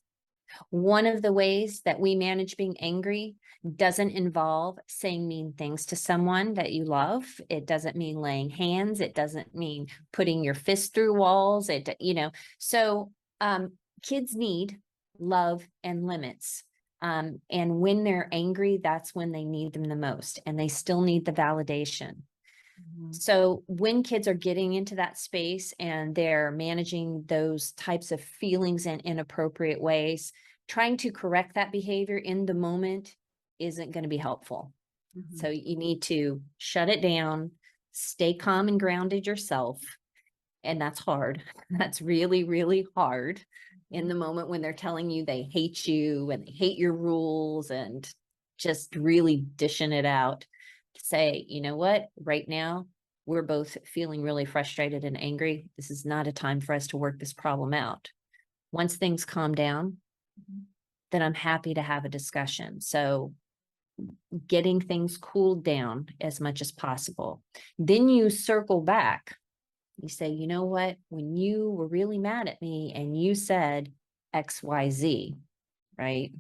one 0.71 1.07
of 1.07 1.23
the 1.23 1.33
ways 1.33 1.83
that 1.85 2.01
we 2.01 2.15
manage 2.15 2.57
being 2.57 2.77
angry 2.81 3.37
doesn't 3.77 4.11
involve 4.11 4.79
saying 4.87 5.27
mean 5.27 5.53
things 5.53 5.87
to 5.87 5.97
someone 5.97 6.55
that 6.55 6.73
you 6.73 6.85
love. 6.85 7.25
It 7.49 7.67
doesn't 7.67 7.97
mean 7.97 8.17
laying 8.17 8.51
hands. 8.51 9.01
It 9.01 9.15
doesn't 9.15 9.55
mean 9.55 9.89
putting 10.13 10.45
your 10.45 10.55
fist 10.55 10.95
through 10.95 11.15
walls. 11.15 11.69
It, 11.69 11.97
you 11.99 12.15
know, 12.15 12.31
so 12.59 13.11
um, 13.41 13.73
kids 14.03 14.35
need 14.35 14.79
love 15.19 15.67
and 15.83 16.07
limits. 16.07 16.63
Um, 17.01 17.41
and 17.51 17.81
when 17.81 18.05
they're 18.05 18.29
angry, 18.33 18.81
that's 18.83 19.15
when 19.15 19.33
they 19.33 19.45
need 19.45 19.73
them 19.73 19.85
the 19.85 19.97
most, 19.97 20.41
and 20.47 20.59
they 20.59 20.69
still 20.69 21.01
need 21.01 21.25
the 21.25 21.33
validation. 21.33 22.23
Mhm. 22.97 23.23
So 23.23 23.65
when 23.67 24.03
kids 24.03 24.29
are 24.29 24.35
getting 24.35 24.75
into 24.75 24.95
that 24.97 25.19
space 25.19 25.73
and 25.81 26.15
they're 26.15 26.51
managing 26.51 27.25
those 27.25 27.73
types 27.73 28.13
of 28.13 28.21
feelings 28.23 28.87
in 28.87 29.01
inappropriate 29.01 29.81
ways, 29.81 30.33
trying 30.69 30.97
to 30.99 31.11
correct 31.11 31.55
that 31.55 31.73
behavior 31.73 32.19
in 32.19 32.47
the 32.47 32.55
moment 32.55 33.17
isn't 33.59 33.93
going 33.93 34.03
to 34.03 34.09
be 34.09 34.19
helpful. 34.19 34.75
Mhm. 35.15 35.39
So 35.39 35.49
you 35.49 35.77
need 35.77 36.03
to 36.03 36.43
shut 36.59 36.89
it 36.91 37.03
down, 37.03 37.53
stay 37.93 38.35
calm 38.35 38.69
and 38.69 38.81
grounded 38.81 39.27
yourself. 39.27 39.83
And 40.65 40.81
that's 40.81 41.01
hard. 41.01 41.43
That's 41.71 42.03
really, 42.03 42.45
really 42.45 42.87
hard 42.97 43.45
in 43.91 44.09
the 44.09 44.15
moment 44.15 44.49
when 44.49 44.61
they're 44.61 44.73
telling 44.73 45.11
you 45.11 45.25
they 45.25 45.43
hate 45.45 45.87
you 45.87 46.31
and 46.31 46.47
they 46.47 46.51
hate 46.53 46.79
your 46.79 46.95
rules 46.95 47.71
and 47.71 48.11
just 48.59 48.97
really 48.97 49.37
dishing 49.39 49.93
it 49.93 50.05
out. 50.05 50.47
Say, 50.97 51.45
you 51.49 51.61
know 51.61 51.77
what, 51.77 52.09
right 52.19 52.49
now, 52.49 52.89
we're 53.27 53.43
both 53.43 53.77
feeling 53.87 54.23
really 54.23 54.45
frustrated 54.45 55.05
and 55.05 55.21
angry. 55.21 55.69
This 55.77 55.91
is 55.91 56.05
not 56.05 56.27
a 56.27 56.33
time 56.33 56.61
for 56.61 56.75
us 56.75 56.87
to 56.89 56.97
work 56.97 57.19
this 57.19 57.33
problem 57.33 57.75
out. 57.75 58.11
Once 58.73 58.97
things 58.97 59.25
calm 59.25 59.55
down, 59.55 59.99
Mhm. 60.41 60.67
then 61.11 61.23
I'm 61.23 61.35
happy 61.35 61.75
to 61.75 61.83
have 61.83 62.05
a 62.05 62.09
discussion. 62.11 62.81
So 62.81 63.35
getting 64.47 64.81
things 64.81 65.17
cooled 65.17 65.65
down 65.65 66.09
as 66.21 66.41
much 66.41 66.61
as 66.61 66.73
possible. 66.73 67.43
Then 67.79 68.09
you 68.09 68.31
circle 68.31 68.81
back. 68.81 69.37
You 70.03 70.09
say, 70.09 70.29
you 70.31 70.47
know 70.47 70.65
what, 70.65 70.99
when 71.09 71.37
you 71.37 71.71
were 71.71 71.89
really 71.89 72.19
mad 72.19 72.49
at 72.49 72.63
me 72.63 72.93
and 72.95 73.21
you 73.21 73.35
said 73.35 73.93
XYZ, 74.35 75.37
right? 75.99 76.33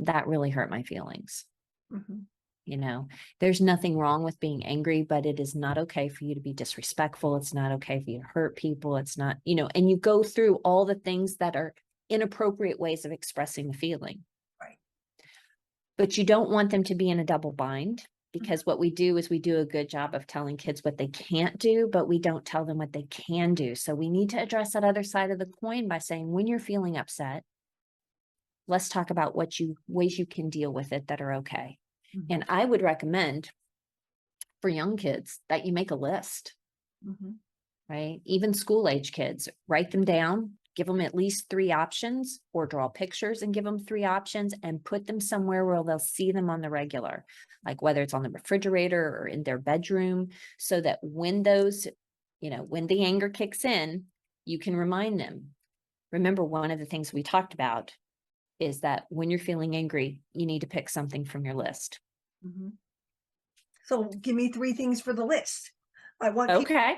That 0.00 0.26
really 0.26 0.50
hurt 0.50 0.70
my 0.70 0.82
feelings. 0.82 1.46
Mhm. 1.90 2.26
You 2.70 2.76
know, 2.76 3.08
there's 3.40 3.60
nothing 3.60 3.98
wrong 3.98 4.22
with 4.22 4.38
being 4.38 4.64
angry, 4.64 5.02
but 5.02 5.26
it 5.26 5.40
is 5.40 5.56
not 5.56 5.76
okay 5.76 6.08
for 6.08 6.24
you 6.24 6.36
to 6.36 6.40
be 6.40 6.52
disrespectful. 6.52 7.34
It's 7.34 7.52
not 7.52 7.72
okay 7.72 8.00
for 8.00 8.08
you 8.08 8.20
to 8.20 8.26
hurt 8.32 8.54
people. 8.54 8.96
It's 8.96 9.18
not, 9.18 9.38
you 9.44 9.56
know, 9.56 9.68
and 9.74 9.90
you 9.90 9.96
go 9.96 10.22
through 10.22 10.60
all 10.64 10.84
the 10.84 10.94
things 10.94 11.38
that 11.38 11.56
are 11.56 11.74
inappropriate 12.08 12.78
ways 12.78 13.04
of 13.04 13.10
expressing 13.10 13.66
the 13.66 13.76
feeling. 13.76 14.20
Right. 14.62 14.78
But 15.98 16.16
you 16.16 16.22
don't 16.22 16.50
want 16.50 16.70
them 16.70 16.84
to 16.84 16.94
be 16.94 17.10
in 17.10 17.18
a 17.18 17.24
double 17.24 17.50
bind 17.50 17.98
mm-hmm. 17.98 18.38
because 18.38 18.64
what 18.64 18.78
we 18.78 18.92
do 18.92 19.16
is 19.16 19.28
we 19.28 19.40
do 19.40 19.58
a 19.58 19.64
good 19.64 19.88
job 19.88 20.14
of 20.14 20.28
telling 20.28 20.56
kids 20.56 20.84
what 20.84 20.96
they 20.96 21.08
can't 21.08 21.58
do, 21.58 21.88
but 21.92 22.06
we 22.06 22.20
don't 22.20 22.44
tell 22.44 22.64
them 22.64 22.78
what 22.78 22.92
they 22.92 23.06
can 23.10 23.54
do. 23.54 23.74
So 23.74 23.96
we 23.96 24.08
need 24.08 24.30
to 24.30 24.40
address 24.40 24.74
that 24.74 24.84
other 24.84 25.02
side 25.02 25.32
of 25.32 25.40
the 25.40 25.50
coin 25.60 25.88
by 25.88 25.98
saying, 25.98 26.30
when 26.30 26.46
you're 26.46 26.60
feeling 26.60 26.96
upset, 26.96 27.42
let's 28.68 28.88
talk 28.88 29.10
about 29.10 29.34
what 29.34 29.58
you 29.58 29.74
ways 29.88 30.16
you 30.16 30.24
can 30.24 30.50
deal 30.50 30.72
with 30.72 30.92
it 30.92 31.08
that 31.08 31.20
are 31.20 31.32
okay. 31.32 31.78
Mhm. 32.14 32.30
And 32.30 32.44
I 32.48 32.64
would 32.64 32.82
recommend 32.82 33.52
for 34.62 34.68
young 34.70 34.96
kids 34.96 35.40
that 35.48 35.66
you 35.66 35.72
make 35.72 35.90
a 35.90 35.94
list, 35.96 36.54
Mhm. 37.02 37.40
right? 37.88 38.20
Even 38.24 38.54
school 38.54 38.88
age 38.88 39.12
kids, 39.12 39.48
write 39.66 39.90
them 39.90 40.04
down, 40.04 40.56
give 40.76 40.86
them 40.86 41.00
at 41.00 41.14
least 41.14 41.48
three 41.50 41.72
options 41.72 42.40
or 42.52 42.66
draw 42.66 42.88
pictures 42.88 43.42
and 43.42 43.52
give 43.52 43.64
them 43.64 43.78
three 43.78 44.04
options 44.04 44.54
and 44.62 44.84
put 44.84 45.06
them 45.06 45.20
somewhere 45.20 45.66
where 45.66 45.82
they'll 45.82 45.98
see 45.98 46.30
them 46.30 46.48
on 46.48 46.60
the 46.60 46.70
regular, 46.70 47.26
like 47.64 47.82
whether 47.82 48.02
it's 48.02 48.14
on 48.14 48.22
the 48.22 48.30
refrigerator 48.30 49.18
or 49.18 49.26
in 49.26 49.42
their 49.42 49.58
bedroom, 49.58 50.28
so 50.58 50.80
that 50.80 51.00
when 51.02 51.42
those, 51.42 51.88
you 52.40 52.50
know, 52.50 52.62
when 52.62 52.86
the 52.86 53.04
anger 53.04 53.28
kicks 53.28 53.64
in, 53.64 54.06
you 54.44 54.58
can 54.58 54.76
remind 54.76 55.18
them. 55.18 55.54
Remember, 56.12 56.44
one 56.44 56.70
of 56.70 56.78
the 56.78 56.86
things 56.86 57.12
we 57.12 57.22
talked 57.22 57.54
about 57.54 57.96
is 58.60 58.80
that 58.80 59.06
when 59.10 59.30
you're 59.30 59.38
feeling 59.38 59.74
angry, 59.76 60.22
you 60.34 60.46
need 60.46 60.60
to 60.60 60.66
pick 60.66 60.88
something 60.88 61.24
from 61.24 61.44
your 61.44 61.54
list. 61.54 62.00
Mhm. 62.44 62.78
So 63.84 64.04
give 64.04 64.34
me 64.36 64.50
three 64.52 64.72
things 64.72 65.00
for 65.00 65.12
the 65.12 65.24
list. 65.24 65.72
I 66.20 66.30
want 66.30 66.54
people 66.54 66.64
Okay. 66.64 66.96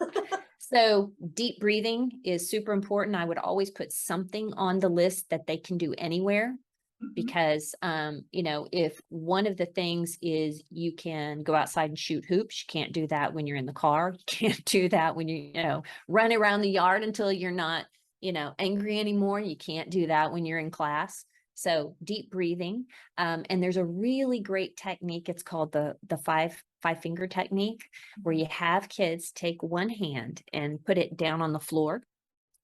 to 0.00 0.06
know. 0.06 0.38
So 0.58 1.12
deep 1.34 1.60
breathing 1.60 2.20
is 2.24 2.48
super 2.48 2.72
important. 2.72 3.16
I 3.16 3.24
would 3.24 3.38
always 3.38 3.70
put 3.70 3.92
something 3.92 4.52
on 4.54 4.78
the 4.78 4.88
list 4.88 5.28
that 5.30 5.46
they 5.46 5.56
can 5.56 5.76
do 5.76 5.92
anywhere 5.98 6.56
Mhm. 7.00 7.14
because 7.14 7.74
um, 7.82 8.24
you 8.32 8.42
know, 8.42 8.68
if 8.72 9.00
one 9.08 9.46
of 9.46 9.56
the 9.56 9.66
things 9.66 10.18
is 10.22 10.62
you 10.70 10.94
can 10.94 11.42
go 11.42 11.54
outside 11.54 11.90
and 11.90 11.98
shoot 11.98 12.24
hoops, 12.26 12.62
you 12.62 12.66
can't 12.68 12.92
do 12.92 13.06
that 13.08 13.34
when 13.34 13.46
you're 13.46 13.56
in 13.58 13.66
the 13.66 13.72
car. 13.72 14.12
You 14.18 14.24
can't 14.26 14.64
do 14.64 14.88
that 14.90 15.16
when 15.16 15.28
you, 15.28 15.36
you 15.54 15.62
know, 15.62 15.82
run 16.08 16.32
around 16.32 16.62
the 16.62 16.70
yard 16.70 17.02
until 17.02 17.32
you're 17.32 17.50
not, 17.52 17.86
you 18.22 18.32
know, 18.32 18.54
angry 18.58 18.98
anymore. 18.98 19.40
You 19.40 19.56
can't 19.56 19.90
do 19.90 20.06
that 20.06 20.32
when 20.32 20.46
you're 20.46 20.58
in 20.58 20.70
class. 20.70 21.24
So 21.54 21.96
deep 22.02 22.30
breathing. 22.30 22.86
Um, 23.18 23.44
and 23.50 23.62
there's 23.62 23.76
a 23.76 23.84
really 23.84 24.40
great 24.40 24.76
technique. 24.76 25.28
It's 25.28 25.42
called 25.42 25.72
the 25.72 25.96
the 26.08 26.16
five 26.16 26.62
five 26.82 27.02
finger 27.02 27.26
technique, 27.26 27.84
where 28.22 28.34
you 28.34 28.46
have 28.46 28.88
kids 28.88 29.32
take 29.32 29.62
one 29.62 29.90
hand 29.90 30.42
and 30.52 30.82
put 30.82 30.98
it 30.98 31.16
down 31.16 31.42
on 31.42 31.52
the 31.52 31.60
floor 31.60 32.02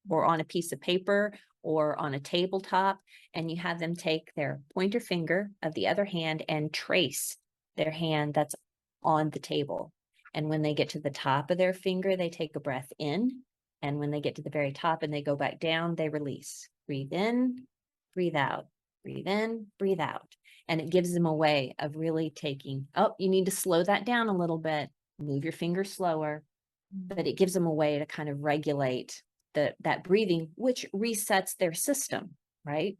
or 0.08 0.24
on 0.24 0.40
a 0.40 0.44
piece 0.44 0.72
of 0.72 0.80
paper 0.80 1.34
or 1.62 1.98
on 1.98 2.14
a 2.14 2.20
tabletop, 2.20 3.00
and 3.34 3.50
you 3.50 3.56
have 3.58 3.78
them 3.78 3.94
take 3.94 4.32
their 4.34 4.60
pointer 4.72 5.00
finger 5.00 5.50
of 5.62 5.74
the 5.74 5.88
other 5.88 6.04
hand 6.04 6.44
and 6.48 6.72
trace 6.72 7.36
their 7.76 7.90
hand 7.90 8.32
that's 8.32 8.54
on 9.02 9.30
the 9.30 9.38
table. 9.38 9.92
And 10.34 10.48
when 10.48 10.62
they 10.62 10.74
get 10.74 10.90
to 10.90 11.00
the 11.00 11.10
top 11.10 11.50
of 11.50 11.58
their 11.58 11.74
finger, 11.74 12.16
they 12.16 12.30
take 12.30 12.56
a 12.56 12.60
breath 12.60 12.92
in. 12.98 13.42
And 13.82 13.98
when 13.98 14.10
they 14.10 14.20
get 14.20 14.36
to 14.36 14.42
the 14.42 14.50
very 14.50 14.72
top 14.72 15.02
and 15.02 15.12
they 15.12 15.22
go 15.22 15.36
back 15.36 15.60
down, 15.60 15.94
they 15.94 16.08
release. 16.08 16.68
Breathe 16.86 17.12
in, 17.12 17.64
breathe 18.14 18.36
out, 18.36 18.66
breathe 19.04 19.26
in, 19.26 19.66
breathe 19.78 20.00
out. 20.00 20.34
And 20.68 20.80
it 20.80 20.90
gives 20.90 21.12
them 21.12 21.26
a 21.26 21.34
way 21.34 21.74
of 21.78 21.96
really 21.96 22.30
taking, 22.30 22.88
oh, 22.94 23.14
you 23.18 23.28
need 23.28 23.46
to 23.46 23.50
slow 23.50 23.82
that 23.84 24.04
down 24.04 24.28
a 24.28 24.36
little 24.36 24.58
bit, 24.58 24.90
move 25.18 25.44
your 25.44 25.52
finger 25.52 25.84
slower, 25.84 26.42
but 26.92 27.26
it 27.26 27.36
gives 27.36 27.52
them 27.52 27.66
a 27.66 27.72
way 27.72 27.98
to 27.98 28.06
kind 28.06 28.28
of 28.28 28.42
regulate 28.42 29.22
the 29.54 29.74
that 29.80 30.04
breathing, 30.04 30.50
which 30.56 30.86
resets 30.94 31.56
their 31.56 31.72
system, 31.72 32.30
right? 32.64 32.98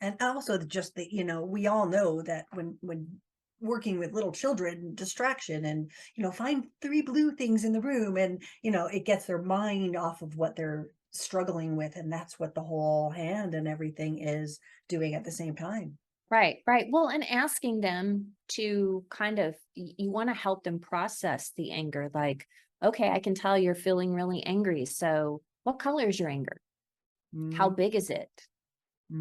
And 0.00 0.16
also 0.20 0.58
just 0.58 0.94
that, 0.96 1.12
you 1.12 1.24
know, 1.24 1.42
we 1.42 1.66
all 1.66 1.86
know 1.86 2.22
that 2.22 2.46
when, 2.52 2.76
when 2.80 3.20
working 3.64 3.98
with 3.98 4.12
little 4.12 4.32
children, 4.32 4.94
distraction 4.94 5.64
and, 5.64 5.90
you 6.14 6.22
know, 6.22 6.30
find 6.32 6.68
three 6.80 7.02
blue 7.02 7.34
things 7.34 7.64
in 7.64 7.72
the 7.72 7.80
room 7.80 8.16
and, 8.16 8.42
you 8.62 8.70
know, 8.70 8.86
it 8.86 9.04
gets 9.06 9.26
their 9.26 9.42
mind 9.42 9.96
off 9.96 10.22
of 10.22 10.36
what 10.36 10.56
they're 10.56 10.90
struggling 11.12 11.76
with. 11.76 11.96
And 11.96 12.12
that's 12.12 12.38
what 12.38 12.54
the 12.54 12.62
whole 12.64 13.10
hand 13.10 13.54
and 13.54 13.66
everything 13.68 14.18
is 14.20 14.60
doing 14.88 15.14
at 15.14 15.24
the 15.24 15.32
same 15.32 15.56
time. 15.56 15.98
Right, 16.30 16.58
right. 16.66 16.86
Well, 16.90 17.08
and 17.08 17.22
asking 17.28 17.80
them 17.80 18.34
to 18.48 19.04
kind 19.10 19.38
of, 19.38 19.56
you 19.74 20.10
want 20.10 20.30
to 20.30 20.34
help 20.34 20.64
them 20.64 20.80
process 20.80 21.52
the 21.56 21.70
anger. 21.70 22.10
Like, 22.12 22.46
okay, 22.82 23.10
I 23.10 23.20
can 23.20 23.34
tell 23.34 23.56
you're 23.58 23.74
feeling 23.74 24.12
really 24.14 24.42
angry. 24.42 24.84
So, 24.86 25.42
what 25.62 25.78
color 25.78 26.08
is 26.08 26.18
your 26.18 26.28
anger? 26.28 26.60
How 27.52 27.68
Mm, 27.68 27.70
big 27.70 27.94
is 27.96 28.10
it? 28.10 28.48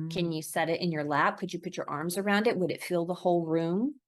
Can 0.09 0.31
mm, 0.31 0.33
you 0.33 0.41
set 0.41 0.69
it 0.69 0.81
in 0.81 0.91
your 0.91 1.03
lap? 1.05 1.37
Could 1.39 1.53
you 1.53 1.59
put 1.59 1.77
your 1.77 1.89
arms 1.89 2.17
around 2.17 2.47
it? 2.47 2.57
Would 2.57 2.71
it 2.71 2.83
fill 2.83 3.05
the 3.05 3.13
whole 3.15 3.45
room? 3.45 3.99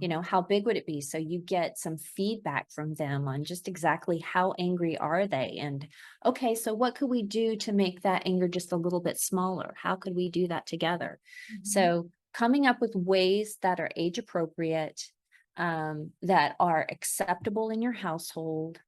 You 0.00 0.08
mhm. 0.08 0.08
know, 0.08 0.22
how 0.22 0.42
big 0.42 0.66
would 0.66 0.76
it 0.76 0.86
be? 0.86 1.00
So 1.00 1.18
you 1.18 1.38
get 1.38 1.78
some 1.78 1.96
feedback 1.98 2.70
from 2.70 2.94
them 2.94 3.28
on 3.28 3.44
just 3.44 3.68
exactly 3.68 4.18
how 4.18 4.54
angry 4.58 4.98
are 4.98 5.26
they? 5.26 5.58
And 5.60 5.86
okay, 6.24 6.54
so 6.54 6.74
what 6.74 6.94
could 6.96 7.08
we 7.08 7.22
do 7.22 7.56
to 7.56 7.72
make 7.72 8.02
that 8.02 8.22
anger 8.26 8.48
just 8.48 8.72
a 8.72 8.76
little 8.76 9.00
bit 9.00 9.18
smaller? 9.18 9.74
How 9.80 9.96
could 9.96 10.14
we 10.14 10.30
do 10.30 10.48
that 10.48 10.66
together? 10.66 11.20
Mhm. 11.50 11.66
So 11.66 12.10
coming 12.32 12.66
up 12.66 12.80
with 12.80 12.94
ways 12.96 13.56
that 13.62 13.80
are 13.80 13.90
age 13.96 14.18
appropriate, 14.18 15.00
um, 15.56 16.10
that 16.22 16.56
are 16.58 16.86
acceptable 16.90 17.70
in 17.70 17.80
your 17.82 17.92
household, 17.92 18.80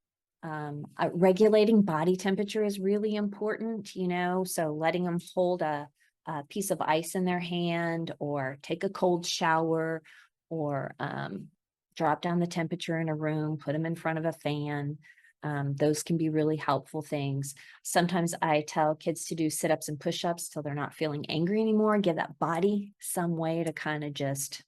Um, 0.43 0.85
uh, 0.97 1.09
regulating 1.13 1.81
body 1.81 2.15
temperature 2.15 2.63
is 2.63 2.79
really 2.79 3.15
important, 3.15 3.95
you 3.95 4.07
know, 4.07 4.43
so 4.43 4.71
letting 4.71 5.03
them 5.03 5.19
hold 5.33 5.61
a, 5.63 5.89
a 6.27 6.43
piece 6.43 6.69
of 6.69 6.79
ice 6.79 7.15
in 7.15 7.25
their 7.25 7.39
hand 7.39 8.13
or 8.19 8.57
take 8.61 8.83
a 8.83 8.89
cold 8.89 9.25
shower 9.25 10.03
or 10.49 10.95
um, 10.99 11.49
drop 11.95 12.21
down 12.21 12.39
the 12.39 12.47
temperature 12.47 12.99
in 12.99 13.09
a 13.09 13.15
room, 13.15 13.57
put 13.57 13.73
them 13.73 13.85
in 13.85 13.95
front 13.95 14.19
of 14.19 14.25
a 14.25 14.33
fan. 14.33 14.97
Um, 15.43 15.75
those 15.75 16.03
can 16.03 16.17
be 16.17 16.29
really 16.29 16.57
helpful 16.57 17.01
things. 17.01 17.53
Sometimes 17.83 18.33
I 18.41 18.61
tell 18.61 18.95
kids 18.95 19.25
to 19.25 19.35
do 19.35 19.49
sit 19.49 19.71
ups 19.71 19.87
and 19.87 19.99
push 19.99 20.25
ups 20.25 20.49
till 20.49 20.63
they're 20.63 20.73
not 20.73 20.95
feeling 20.95 21.25
angry 21.29 21.61
anymore. 21.61 21.99
Give 21.99 22.15
that 22.15 22.39
body 22.39 22.93
some 22.99 23.37
way 23.37 23.63
to 23.63 23.71
kind 23.71 24.03
of 24.03 24.13
just, 24.13 24.63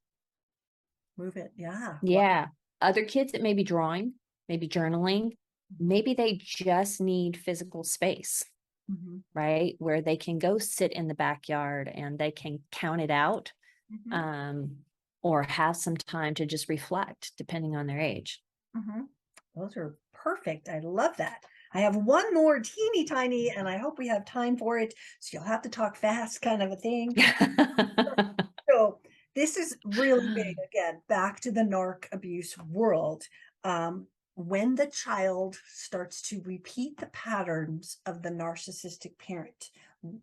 Move 1.17 1.37
it. 1.37 1.53
Yeah. 1.55 1.99
Yeah. 2.01 2.47
Other 2.81 3.05
kids, 3.05 3.33
it 3.33 3.41
may 3.41 3.53
be 3.53 3.63
drawing, 3.63 4.13
maybe 4.47 4.67
journaling. 4.67 5.37
Maybe 5.77 6.13
they 6.13 6.33
just 6.41 7.01
need 7.01 7.37
physical 7.37 7.83
space, 7.83 8.43
Mhm, 8.87 9.23
right? 9.33 9.75
Where 9.79 10.01
they 10.01 10.17
can 10.17 10.39
go 10.39 10.57
sit 10.59 10.93
in 10.93 11.07
the 11.07 11.15
backyard 11.15 11.89
and 11.89 12.19
they 12.19 12.31
can 12.31 12.59
count 12.71 13.01
it 13.01 13.11
out 13.11 13.53
mhm, 13.89 14.11
um, 14.11 14.79
or 15.21 15.43
have 15.43 15.75
some 15.75 15.97
time 15.97 16.33
to 16.35 16.45
just 16.45 16.69
reflect, 16.69 17.33
depending 17.37 17.75
on 17.75 17.87
their 17.87 17.99
age. 17.99 18.41
mhm. 18.75 19.07
Those 19.55 19.75
are 19.77 19.97
perfect. 20.13 20.69
I 20.69 20.79
love 20.79 21.17
that. 21.17 21.43
I 21.73 21.81
have 21.81 21.95
one 21.95 22.33
more 22.33 22.59
teeny 22.59 23.05
tiny, 23.05 23.51
and 23.51 23.67
I 23.67 23.77
hope 23.77 23.97
we 23.99 24.07
have 24.07 24.25
time 24.25 24.57
for 24.57 24.77
it. 24.79 24.93
So 25.19 25.37
you'll 25.37 25.47
have 25.47 25.61
to 25.63 25.69
talk 25.69 25.95
fast, 25.95 26.41
kind 26.41 26.63
of 26.63 26.71
a 26.71 26.75
thing. 26.75 27.15
So 28.69 28.99
this 29.35 29.57
is 29.57 29.77
really 29.83 30.27
big. 30.29 30.55
Again, 30.63 31.01
back 31.07 31.39
to 31.41 31.51
the 31.51 31.61
narc 31.61 32.05
abuse 32.11 32.57
world. 32.57 33.23
Um, 33.63 34.07
when 34.35 34.75
the 34.75 34.87
child 34.87 35.57
starts 35.67 36.21
to 36.29 36.41
repeat 36.43 36.97
the 36.97 37.07
patterns 37.07 37.97
of 38.05 38.21
the 38.21 38.29
narcissistic 38.29 39.17
parent, 39.17 39.71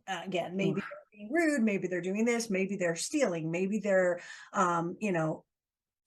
again, 0.07 0.57
maybe 0.57 0.81
they're 0.81 1.11
being 1.13 1.33
rude, 1.33 1.63
maybe 1.63 1.89
they're 1.89 2.01
doing 2.01 2.25
this, 2.25 2.51
maybe 2.51 2.77
they're 2.77 2.97
stealing, 2.97 3.51
maybe 3.51 3.79
they're, 3.79 4.21
um, 4.53 4.97
you 5.01 5.13
know, 5.13 5.45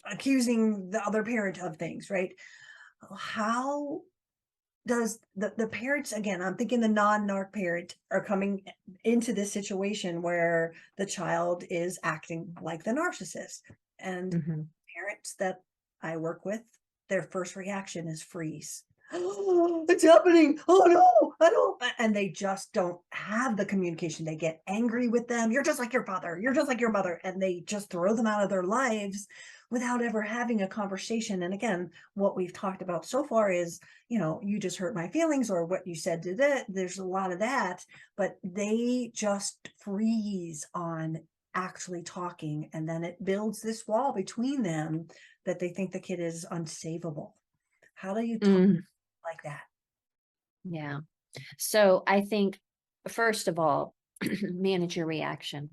accusing 0.09 0.89
the 0.91 1.05
other 1.05 1.23
parent 1.23 1.59
of 1.59 1.77
things, 1.77 2.09
right? 2.09 2.33
How 3.15 4.01
does 4.87 5.19
the 5.35 5.53
the 5.57 5.67
parents 5.67 6.13
again 6.13 6.41
i'm 6.41 6.55
thinking 6.55 6.79
the 6.79 6.87
non-narc 6.87 7.51
parent 7.53 7.95
are 8.11 8.23
coming 8.23 8.63
into 9.03 9.33
this 9.33 9.51
situation 9.51 10.21
where 10.21 10.73
the 10.97 11.05
child 11.05 11.63
is 11.69 11.99
acting 12.01 12.55
like 12.61 12.83
the 12.83 12.91
narcissist 12.91 13.59
and 13.99 14.33
Mhm. 14.33 14.67
parents 14.95 15.35
that 15.35 15.61
i 16.01 16.17
work 16.17 16.45
with 16.45 16.63
their 17.09 17.23
first 17.23 17.55
reaction 17.55 18.07
is 18.07 18.23
freeze 18.23 18.83
oh, 19.13 19.85
it's 19.89 20.03
happening. 20.03 20.59
Oh 20.67 20.83
no. 20.87 21.33
I 21.39 21.49
don't. 21.49 21.81
And 21.97 22.15
they 22.15 22.29
just 22.29 22.73
don't 22.73 22.99
have 23.11 23.57
the 23.57 23.65
communication. 23.65 24.25
They 24.25 24.35
get 24.35 24.61
angry 24.67 25.07
with 25.07 25.27
them. 25.27 25.51
You're 25.51 25.63
just 25.63 25.79
like 25.79 25.93
your 25.93 26.05
father. 26.05 26.37
You're 26.39 26.53
just 26.53 26.67
like 26.67 26.81
your 26.81 26.91
mother. 26.91 27.19
And 27.23 27.41
they 27.41 27.61
just 27.61 27.89
throw 27.89 28.15
them 28.15 28.27
out 28.27 28.43
of 28.43 28.49
their 28.49 28.63
lives 28.63 29.27
without 29.71 30.01
ever 30.01 30.21
having 30.21 30.61
a 30.61 30.67
conversation. 30.67 31.43
And 31.43 31.53
again 31.53 31.91
what 32.13 32.35
we've 32.35 32.53
talked 32.53 32.81
about 32.81 33.05
so 33.05 33.23
far 33.23 33.51
is 33.51 33.79
you 34.09 34.17
know, 34.17 34.41
you 34.43 34.59
just 34.59 34.77
hurt 34.77 34.95
my 34.95 35.07
feelings 35.07 35.51
or 35.51 35.65
what 35.65 35.85
you 35.85 35.95
said 35.95 36.23
to 36.23 36.35
that. 36.35 36.65
There's 36.67 36.97
a 36.97 37.05
lot 37.05 37.31
of 37.31 37.39
that, 37.39 37.85
but 38.17 38.39
they 38.43 39.11
just 39.13 39.69
freeze 39.77 40.65
on 40.73 41.19
actually 41.53 42.01
talking. 42.01 42.69
And 42.73 42.89
then 42.89 43.03
it 43.03 43.23
builds 43.23 43.61
this 43.61 43.87
wall 43.87 44.11
between 44.11 44.63
them 44.63 45.07
that 45.45 45.59
they 45.59 45.69
think 45.69 45.91
the 45.91 45.99
kid 45.99 46.19
is 46.19 46.45
unsavable. 46.51 47.33
How 47.93 48.13
do 48.13 48.21
you 48.21 48.39
talk 48.39 48.49
Mm, 48.49 48.79
like 49.29 49.43
that? 49.43 49.61
yeah. 50.63 50.99
So 51.57 52.03
I 52.07 52.21
think, 52.21 52.59
first 53.07 53.47
of 53.47 53.59
all, 53.59 53.95
manage 54.43 54.97
your 54.97 55.05
reaction. 55.07 55.71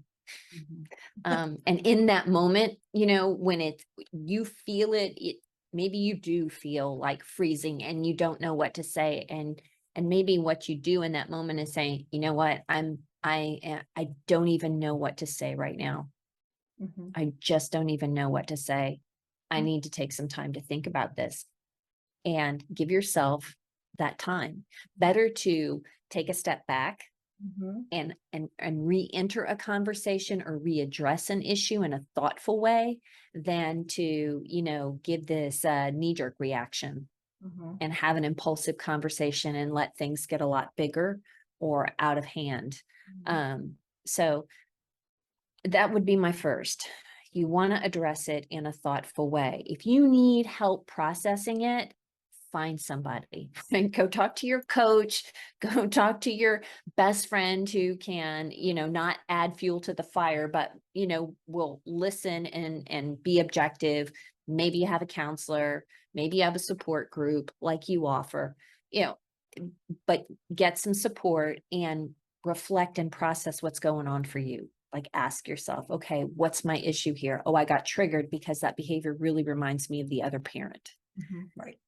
Um, 1.25 1.59
and 1.67 1.87
in 1.87 2.07
that 2.07 2.29
moment, 2.29 2.79
you 2.93 3.07
know, 3.07 3.29
when 3.31 3.61
it 3.61 3.85
you 4.13 4.45
feel 4.45 4.93
it, 4.95 5.15
it 5.17 5.37
maybe 5.73 5.99
you 5.99 6.21
do 6.21 6.49
feel 6.49 6.97
like 6.99 7.25
freezing 7.25 7.83
and 7.83 8.07
you 8.07 8.15
don't 8.15 8.41
know 8.41 8.55
what 8.55 8.75
to 8.75 8.83
say. 8.85 9.27
And 9.29 9.61
and 9.97 10.09
maybe 10.09 10.39
what 10.39 10.69
you 10.69 10.77
do 10.77 11.03
in 11.03 11.13
that 11.13 11.31
moment 11.31 11.61
is 11.61 11.73
saying, 11.73 12.07
you 12.11 12.21
know 12.21 12.35
what, 12.35 12.63
I'm 12.69 13.01
I, 13.25 13.83
I 13.97 14.11
don't 14.29 14.49
even 14.49 14.79
know 14.79 14.95
what 14.95 15.19
to 15.19 15.27
say 15.27 15.57
right 15.57 15.77
now. 15.77 16.11
Mhm, 16.79 17.17
I 17.17 17.33
just 17.39 17.73
don't 17.73 17.91
even 17.91 18.15
know 18.15 18.29
what 18.29 18.49
to 18.49 18.57
say. 18.57 19.01
I 19.51 19.61
Mm. 19.61 19.65
need 19.65 19.83
to 19.85 19.91
take 19.91 20.13
some 20.13 20.29
time 20.29 20.53
to 20.53 20.61
think 20.61 20.87
about 20.87 21.17
this 21.17 21.47
and 22.27 22.65
give 22.75 22.93
yourself 22.93 23.57
that 23.99 24.19
time. 24.21 24.67
Better 24.99 25.31
to 25.31 25.85
take 26.11 26.31
a 26.31 26.35
step 26.35 26.67
back 26.69 27.05
mhm, 27.41 27.87
and 27.93 28.15
and 28.33 28.49
and 28.59 28.87
re-enter 28.87 29.45
a 29.45 29.57
conversation 29.57 30.43
or 30.43 30.59
readdress 30.59 31.31
an 31.31 31.43
issue 31.43 31.83
in 31.83 31.93
a 31.93 32.01
thoughtful 32.17 32.61
way 32.61 33.01
than 33.35 33.87
to 33.87 34.43
you 34.45 34.63
know 34.63 34.99
give 35.05 35.27
this 35.27 35.65
uh, 35.65 35.91
knee-jerk 35.91 36.35
reaction 36.39 37.09
mhm, 37.41 37.81
and 37.81 37.93
have 37.95 38.17
an 38.17 38.25
impulsive 38.25 38.79
conversation 38.79 39.57
and 39.57 39.73
let 39.75 39.97
things 39.97 40.27
get 40.27 40.41
a 40.43 40.47
lot 40.47 40.71
bigger 40.77 41.21
or 41.61 41.89
out 41.99 42.19
of 42.19 42.25
hand. 42.25 42.83
Mhm, 43.07 43.25
um 43.27 43.77
so 44.07 44.47
that 45.65 45.93
would 45.93 46.05
be 46.05 46.17
my 46.17 46.33
first. 46.33 46.89
You 47.33 47.49
want 47.49 47.73
to 47.73 47.83
address 47.85 48.29
it 48.29 48.47
in 48.51 48.67
a 48.67 48.73
thoughtful 48.73 49.29
way. 49.31 49.63
If 49.67 49.85
you 49.87 50.09
need 50.09 50.47
help 50.47 50.87
processing 50.87 51.63
it 51.63 51.93
find 52.53 52.81
somebody 52.81 53.51
and 53.73 53.93
go 53.93 54.07
talk 54.07 54.37
to 54.37 54.47
your 54.47 54.63
coach 54.63 55.25
go 55.61 55.87
talk 55.87 56.21
to 56.23 56.33
your 56.33 56.63
best 56.97 57.29
friend 57.29 57.69
who 57.69 57.97
can 57.97 58.51
you 58.51 58.75
know 58.75 58.87
not 58.87 59.19
add 59.29 59.57
fuel 59.57 59.81
to 59.81 59.95
the 59.95 60.03
fire 60.03 60.49
but 60.49 60.73
you 60.95 61.07
know 61.07 61.35
will 61.47 61.83
listen 61.87 62.47
and 62.47 62.87
and 62.91 63.23
be 63.23 63.41
objective. 63.41 64.13
Maybe 64.49 64.79
you 64.79 64.87
have 64.87 65.03
a 65.03 65.07
counselor 65.07 65.85
maybe 66.15 66.39
you 66.39 66.43
have 66.45 66.57
a 66.57 66.61
support 66.61 67.11
group 67.11 67.51
like 67.61 67.89
you 67.89 68.07
offer 68.07 68.57
you 68.91 69.03
know 69.03 69.19
but 70.07 70.27
get 70.55 70.79
some 70.79 70.95
support 70.95 71.61
and 71.73 72.11
reflect 72.45 72.99
and 72.99 73.11
process 73.11 73.63
what's 73.63 73.81
going 73.81 74.07
on 74.07 74.25
for 74.25 74.39
you. 74.39 74.71
Like 74.93 75.09
ask 75.13 75.49
yourself 75.49 75.91
okay 75.91 76.23
what's 76.23 76.65
my 76.65 76.79
issue 76.79 77.13
here? 77.13 77.43
Oh 77.45 77.55
i 77.55 77.65
got 77.65 77.85
triggered 77.85 78.31
because 78.31 78.61
that 78.61 78.77
behavior 78.77 79.15
really 79.19 79.43
reminds 79.43 79.91
me 79.91 80.01
of 80.01 80.09
the 80.09 80.23
other 80.23 80.39
parent. 80.39 80.95
Mhm, 81.19 81.51
Right. 81.57 81.79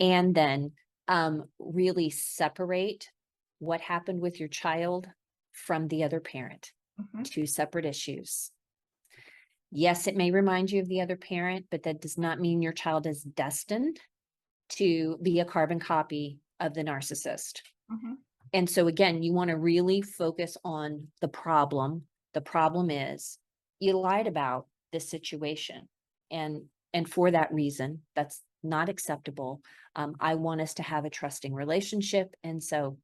And 0.00 0.34
then 0.34 0.72
um, 1.08 1.50
really 1.58 2.10
separate 2.10 3.10
what 3.58 3.80
happened 3.80 4.20
with 4.20 4.38
your 4.38 4.48
child 4.48 5.08
from 5.52 5.88
the 5.88 6.04
other 6.04 6.20
parent, 6.20 6.72
mhm, 6.98 7.24
two 7.24 7.46
separate 7.46 7.84
issues. 7.84 8.52
Yes, 9.70 10.06
it 10.06 10.16
may 10.16 10.30
remind 10.30 10.70
you 10.70 10.80
of 10.80 10.88
the 10.88 11.00
other 11.00 11.16
parent, 11.16 11.66
but 11.70 11.82
that 11.82 12.00
does 12.00 12.16
not 12.16 12.40
mean 12.40 12.62
your 12.62 12.72
child 12.72 13.06
is 13.06 13.22
destined 13.22 14.00
to 14.70 15.18
be 15.22 15.40
a 15.40 15.46
carbon 15.46 15.80
copy 15.80 16.40
of 16.60 16.74
the 16.74 16.82
narcissist. 16.84 17.62
mhm, 17.90 18.18
And 18.52 18.70
so 18.70 18.88
again, 18.88 19.22
you 19.22 19.32
want 19.34 19.50
to 19.50 19.58
really 19.58 20.02
focus 20.02 20.56
on 20.64 21.12
the 21.20 21.28
problem. 21.28 22.08
The 22.34 22.40
problem 22.42 22.90
is 22.90 23.38
you 23.80 23.98
lied 23.98 24.26
about 24.26 24.68
this 24.92 25.08
situation. 25.08 25.88
And 26.30 26.70
and 26.94 27.10
for 27.10 27.30
that 27.30 27.52
reason, 27.52 28.04
that's 28.14 28.42
not 28.62 28.88
acceptable. 28.88 29.62
Um, 29.96 30.16
I 30.20 30.34
want 30.36 30.60
us 30.60 30.74
to 30.74 30.82
have 30.82 31.04
a 31.04 31.10
trusting 31.10 31.54
relationship. 31.54 32.34
And 32.42 32.62
so 32.62 32.98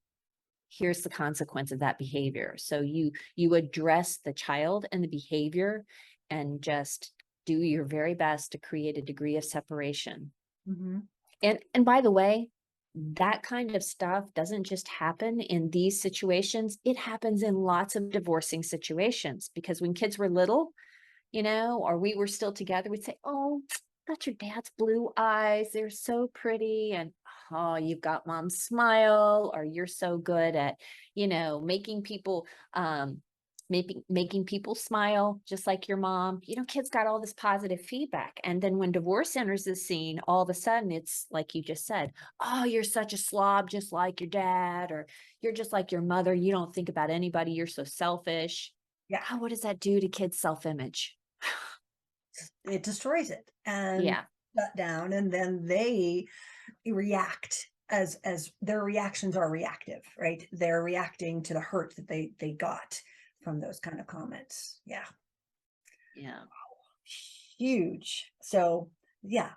here's 0.70 1.02
the 1.02 1.10
consequence 1.10 1.72
of 1.72 1.80
that 1.80 1.98
behavior. 1.98 2.56
So 2.58 2.80
you 2.80 3.12
you 3.36 3.54
address 3.54 4.18
the 4.18 4.32
child 4.34 4.86
and 4.92 5.02
the 5.04 5.08
behavior 5.08 5.86
and 6.30 6.62
just 6.62 7.12
do 7.46 7.58
your 7.60 7.84
very 7.84 8.14
best 8.14 8.52
to 8.52 8.58
create 8.58 8.98
a 8.98 9.02
degree 9.02 9.36
of 9.36 9.44
separation. 9.44 10.32
mhm, 10.66 11.08
And 11.42 11.58
and 11.74 11.84
by 11.84 12.00
the 12.00 12.10
way, 12.10 12.50
that 12.94 13.42
kind 13.42 13.74
of 13.74 13.82
stuff 13.82 14.32
doesn't 14.34 14.64
just 14.64 14.88
happen 14.88 15.40
in 15.40 15.70
these 15.70 16.00
situations. 16.00 16.78
It 16.84 16.96
happens 16.96 17.42
in 17.42 17.54
lots 17.56 17.96
of 17.96 18.10
divorcing 18.10 18.62
situations 18.62 19.50
because 19.54 19.80
when 19.80 19.94
kids 19.94 20.16
were 20.18 20.28
little, 20.30 20.72
you 21.32 21.42
know, 21.42 21.80
or 21.82 21.98
we 21.98 22.14
were 22.16 22.28
still 22.28 22.52
together, 22.52 22.90
we'd 22.90 23.04
say, 23.04 23.18
"Oh, 23.24 23.62
that's 24.06 24.26
your 24.26 24.36
dad's 24.36 24.70
blue 24.78 25.10
eyes. 25.16 25.70
They're 25.72 25.90
so 25.90 26.28
pretty." 26.34 26.92
And 26.92 27.12
oh, 27.52 27.76
you've 27.76 28.00
got 28.00 28.26
mom's 28.26 28.62
smile, 28.62 29.52
or 29.54 29.64
you're 29.64 29.86
so 29.86 30.18
good 30.18 30.56
at, 30.56 30.76
you 31.14 31.26
know, 31.28 31.60
making 31.60 32.02
people 32.02 32.46
um 32.74 33.22
making 33.70 34.02
making 34.10 34.44
people 34.44 34.74
smile 34.74 35.40
just 35.48 35.66
like 35.66 35.88
your 35.88 35.96
mom. 35.96 36.40
You 36.44 36.56
know, 36.56 36.64
kids 36.64 36.90
got 36.90 37.06
all 37.06 37.20
this 37.20 37.32
positive 37.32 37.80
feedback. 37.80 38.38
And 38.44 38.60
then 38.60 38.76
when 38.76 38.92
divorce 38.92 39.36
enters 39.36 39.64
the 39.64 39.74
scene, 39.74 40.20
all 40.28 40.42
of 40.42 40.50
a 40.50 40.54
sudden 40.54 40.92
it's 40.92 41.26
like 41.30 41.54
you 41.54 41.62
just 41.62 41.86
said, 41.86 42.12
oh, 42.40 42.64
you're 42.64 42.82
such 42.84 43.14
a 43.14 43.16
slob, 43.18 43.70
just 43.70 43.92
like 43.92 44.20
your 44.20 44.28
dad, 44.28 44.90
or 44.92 45.06
you're 45.40 45.52
just 45.52 45.72
like 45.72 45.92
your 45.92 46.02
mother. 46.02 46.34
You 46.34 46.52
don't 46.52 46.74
think 46.74 46.90
about 46.90 47.10
anybody. 47.10 47.52
You're 47.52 47.66
so 47.66 47.84
selfish. 47.84 48.70
Yeah. 49.08 49.22
Oh, 49.30 49.38
what 49.38 49.50
does 49.50 49.62
that 49.62 49.80
do 49.80 49.98
to 49.98 50.08
kids' 50.08 50.38
self-image? 50.38 51.16
It 52.64 52.82
destroys 52.82 53.30
it 53.30 53.50
and 53.66 54.04
Yeah. 54.04 54.24
shut 54.58 54.76
down, 54.76 55.12
and 55.12 55.32
then 55.32 55.66
they 55.66 56.26
react 56.86 57.68
as 57.90 58.16
as 58.24 58.52
their 58.62 58.82
reactions 58.82 59.36
are 59.36 59.50
reactive, 59.50 60.02
right? 60.18 60.46
They're 60.52 60.82
reacting 60.82 61.42
to 61.44 61.54
the 61.54 61.60
hurt 61.60 61.94
that 61.96 62.08
they 62.08 62.32
they 62.38 62.52
got 62.52 63.00
from 63.42 63.60
those 63.60 63.78
kind 63.80 64.00
of 64.00 64.06
comments. 64.06 64.80
Yeah, 64.86 65.04
Yeah. 66.14 66.44
huge. 67.58 68.32
So 68.42 68.90
yeah, 69.22 69.50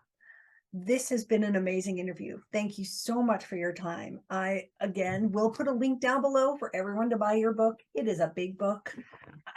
this 0.73 1.09
has 1.09 1.23
been 1.25 1.43
an 1.43 1.55
amazing 1.55 1.97
interview. 1.99 2.41
Thank 2.51 2.77
you 2.77 2.85
so 2.85 3.23
much 3.23 3.45
for 3.45 3.55
your 3.55 3.73
time. 3.73 4.19
I 4.29 4.69
again 4.79 5.31
will 5.31 5.49
put 5.51 5.67
a 5.67 5.71
link 5.71 6.01
down 6.01 6.21
below 6.21 6.57
for 6.57 6.75
everyone 6.75 7.09
to 7.11 7.17
buy 7.17 7.33
your 7.33 7.53
book. 7.53 7.81
It 7.95 8.07
is 8.07 8.19
a 8.19 8.33
big 8.35 8.57
book. 8.57 8.93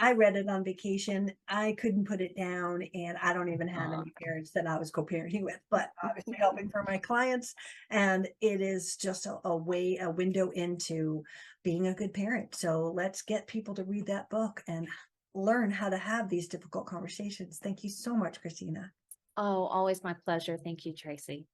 I 0.02 0.12
read 0.12 0.34
it 0.34 0.48
on 0.48 0.64
vacation. 0.64 1.30
I 1.46 1.76
couldn't 1.78 2.08
put 2.08 2.22
it 2.22 2.34
down, 2.34 2.82
and 2.94 3.18
I 3.22 3.34
don't 3.34 3.52
even 3.52 3.68
have 3.68 3.90
ah. 3.90 4.00
any 4.00 4.10
parents 4.20 4.50
that 4.52 4.66
I 4.66 4.78
was 4.78 4.90
co-parenting 4.90 5.42
with, 5.42 5.60
but 5.70 5.90
obviously 6.02 6.36
helping 6.38 6.70
for 6.70 6.82
my 6.88 6.96
clients. 6.96 7.54
And 7.90 8.26
it 8.40 8.62
is 8.62 8.96
just 8.96 9.26
a, 9.26 9.36
a 9.44 9.54
way, 9.54 9.98
a 9.98 10.10
window 10.10 10.50
into 10.50 11.22
being 11.62 11.88
a 11.88 11.94
good 11.94 12.14
parent. 12.14 12.54
So 12.54 12.90
let's 12.96 13.20
get 13.20 13.46
people 13.46 13.74
to 13.74 13.84
read 13.84 14.06
that 14.06 14.30
book 14.30 14.62
and 14.66 14.88
learn 15.34 15.70
how 15.70 15.90
to 15.90 15.98
have 15.98 16.30
these 16.30 16.48
difficult 16.48 16.86
conversations. 16.86 17.58
Thank 17.62 17.84
you 17.84 17.90
so 17.90 18.16
much, 18.16 18.40
Christina. 18.40 18.90
Oh, 19.36 19.64
always 19.66 20.02
my 20.02 20.14
pleasure. 20.24 20.56
Thank 20.56 20.86
you, 20.86 20.94
Tracy. 20.94 21.46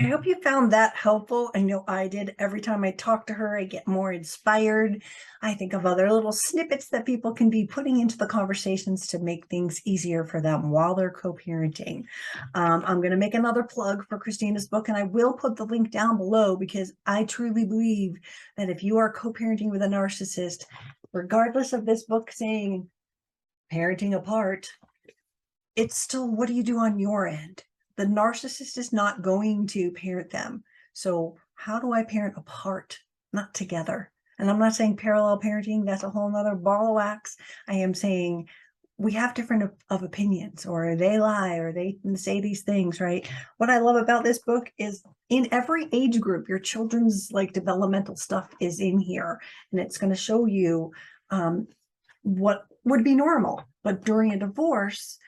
I 0.00 0.04
hope 0.04 0.24
you 0.24 0.40
found 0.40 0.72
that 0.72 0.96
helpful. 0.96 1.50
I 1.54 1.60
know 1.60 1.84
I 1.86 2.08
did. 2.08 2.34
Every 2.38 2.62
time 2.62 2.84
I 2.84 2.92
talk 2.92 3.26
to 3.26 3.34
her, 3.34 3.58
I 3.58 3.64
get 3.64 3.86
more 3.86 4.12
inspired. 4.12 5.02
I 5.42 5.52
think 5.52 5.74
of 5.74 5.84
other 5.84 6.10
little 6.10 6.32
snippets 6.32 6.88
that 6.88 7.04
people 7.04 7.34
can 7.34 7.50
be 7.50 7.66
putting 7.66 8.00
into 8.00 8.16
the 8.16 8.26
conversations 8.26 9.06
to 9.08 9.18
make 9.18 9.46
things 9.48 9.82
easier 9.84 10.24
for 10.24 10.40
them 10.40 10.70
while 10.70 10.94
they're 10.94 11.10
co 11.10 11.34
parenting. 11.34 12.04
Um, 12.54 12.82
I'm 12.86 13.02
going 13.02 13.10
to 13.10 13.18
make 13.18 13.34
another 13.34 13.62
plug 13.62 14.06
for 14.08 14.18
Christina's 14.18 14.68
book, 14.68 14.88
and 14.88 14.96
I 14.96 15.02
will 15.02 15.34
put 15.34 15.54
the 15.54 15.66
link 15.66 15.90
down 15.90 16.16
below 16.16 16.56
because 16.56 16.94
I 17.04 17.24
truly 17.24 17.66
believe 17.66 18.14
that 18.56 18.70
if 18.70 18.82
you 18.82 18.96
are 18.96 19.12
co 19.12 19.34
parenting 19.34 19.70
with 19.70 19.82
a 19.82 19.86
narcissist, 19.86 20.64
regardless 21.12 21.74
of 21.74 21.84
this 21.84 22.04
book 22.04 22.32
saying 22.32 22.88
parenting 23.70 24.16
apart, 24.16 24.66
it's 25.76 25.98
still 25.98 26.26
what 26.34 26.48
do 26.48 26.54
you 26.54 26.62
do 26.62 26.78
on 26.78 26.98
your 26.98 27.26
end? 27.26 27.64
The 28.00 28.06
narcissist 28.06 28.78
is 28.78 28.94
not 28.94 29.20
going 29.20 29.66
to 29.66 29.90
parent 29.90 30.30
them. 30.30 30.64
So 30.94 31.36
how 31.54 31.78
do 31.78 31.92
I 31.92 32.02
parent 32.02 32.32
apart, 32.38 32.98
not 33.34 33.52
together? 33.52 34.10
And 34.38 34.50
I'm 34.50 34.58
not 34.58 34.74
saying 34.74 34.96
parallel 34.96 35.38
parenting, 35.38 35.84
that's 35.84 36.02
a 36.02 36.08
whole 36.08 36.30
nother 36.30 36.54
ball 36.54 36.88
of 36.88 36.94
wax. 36.94 37.36
I 37.68 37.74
am 37.74 37.92
saying 37.92 38.48
we 38.96 39.12
have 39.12 39.34
different 39.34 39.64
of, 39.64 39.72
of 39.90 40.02
opinions 40.02 40.64
or 40.64 40.96
they 40.96 41.18
lie 41.18 41.56
or 41.56 41.74
they 41.74 41.98
say 42.14 42.40
these 42.40 42.62
things, 42.62 43.02
right? 43.02 43.28
What 43.58 43.68
I 43.68 43.80
love 43.80 43.96
about 43.96 44.24
this 44.24 44.38
book 44.38 44.72
is 44.78 45.02
in 45.28 45.48
every 45.52 45.86
age 45.92 46.20
group, 46.20 46.48
your 46.48 46.58
children's 46.58 47.30
like 47.32 47.52
developmental 47.52 48.16
stuff 48.16 48.48
is 48.60 48.80
in 48.80 48.98
here 48.98 49.38
and 49.72 49.80
it's 49.80 49.98
going 49.98 50.10
to 50.10 50.16
show 50.16 50.46
you 50.46 50.92
um, 51.28 51.68
what 52.22 52.64
would 52.84 53.04
be 53.04 53.14
normal. 53.14 53.62
But 53.84 54.06
during 54.06 54.32
a 54.32 54.38
divorce, 54.38 55.18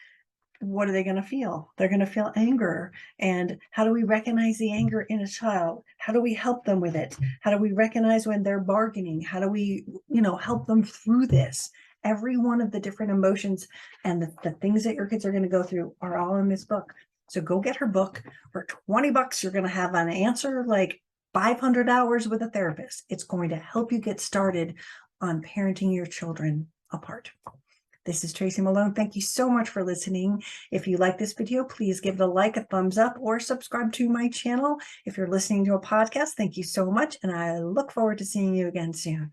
what 0.62 0.88
are 0.88 0.92
they 0.92 1.05
going 1.05 1.16
to 1.16 1.22
feel? 1.22 1.72
They're 1.77 1.88
going 1.88 2.01
to 2.01 2.07
feel 2.07 2.33
anger. 2.37 2.92
And 3.18 3.59
how 3.70 3.85
do 3.85 3.92
we 3.92 4.05
recognize 4.05 4.59
the 4.59 4.72
anger 4.72 5.03
in 5.03 5.20
a 5.20 5.27
child? 5.27 5.83
How 5.98 6.12
do 6.12 6.20
we 6.20 6.35
help 6.35 6.64
them 6.64 6.81
with 6.81 6.94
it? 6.94 7.16
How 7.40 7.51
do 7.51 7.59
we 7.59 7.72
recognize 7.72 8.27
when 8.27 8.42
they're 8.42 8.61
bargaining? 8.61 9.20
How 9.20 9.40
do 9.40 9.48
we, 9.48 9.85
you 10.09 10.22
know, 10.22 10.37
help 10.37 10.66
them 10.66 10.83
through 10.83 11.27
this? 11.27 11.70
Every 12.05 12.37
one 12.37 12.61
of 12.61 12.70
the 12.70 12.81
different 12.81 13.12
emotions 13.12 13.66
and 14.05 14.22
the, 14.22 14.33
the 14.42 14.53
things 14.53 14.85
that 14.85 14.94
your 14.94 15.07
kids 15.07 15.25
are 15.25 15.33
going 15.33 15.42
to 15.42 15.48
go 15.48 15.62
through 15.62 15.94
are 16.01 16.16
all 16.16 16.37
in 16.37 16.48
this 16.48 16.64
book. 16.64 16.92
So 17.29 17.40
go 17.40 17.61
get 17.61 17.77
her 17.77 17.87
book 17.87 18.22
for 18.53 18.66
20 18.87 19.11
bucks. 19.11 19.42
You're 19.42 19.53
going 19.53 19.64
to 19.64 19.70
have 19.70 19.94
an 19.94 20.09
answer 20.09 20.64
like 20.66 21.01
500 21.35 21.88
hours 21.88 22.29
with 22.29 22.42
a 22.42 22.51
therapist. 22.51 23.05
It's 23.09 23.25
going 23.25 23.48
to 23.51 23.57
help 23.57 23.90
you 23.90 23.98
get 23.98 24.20
started 24.20 24.75
on 25.20 25.42
parenting 25.42 25.94
your 25.94 26.07
children 26.07 26.68
apart. 26.92 27.31
This 28.04 28.24
is 28.24 28.32
Tracy 28.32 28.60
Malone. 28.62 28.94
Thank 28.94 29.14
you 29.14 29.22
so 29.22 29.48
much 29.48 29.68
for 29.68 29.84
listening. 29.84 30.42
If 30.72 30.88
you 30.88 30.96
like 30.96 31.18
this 31.18 31.34
video, 31.34 31.62
please 31.62 32.00
give 32.00 32.16
it 32.16 32.20
a 32.20 32.26
like, 32.26 32.56
a 32.56 32.64
thumbs 32.64 32.98
up, 32.98 33.16
or 33.20 33.38
subscribe 33.38 33.92
to 33.92 34.08
my 34.08 34.28
channel. 34.28 34.76
If 35.06 35.16
you're 35.16 35.28
listening 35.28 35.64
to 35.66 35.74
a 35.74 35.80
podcast, 35.80 36.30
thank 36.30 36.56
you 36.56 36.64
so 36.64 36.90
much. 36.90 37.16
And 37.22 37.30
I 37.30 37.60
look 37.60 37.92
forward 37.92 38.18
to 38.18 38.24
seeing 38.24 38.56
you 38.56 38.66
again 38.66 38.92
soon. 38.92 39.32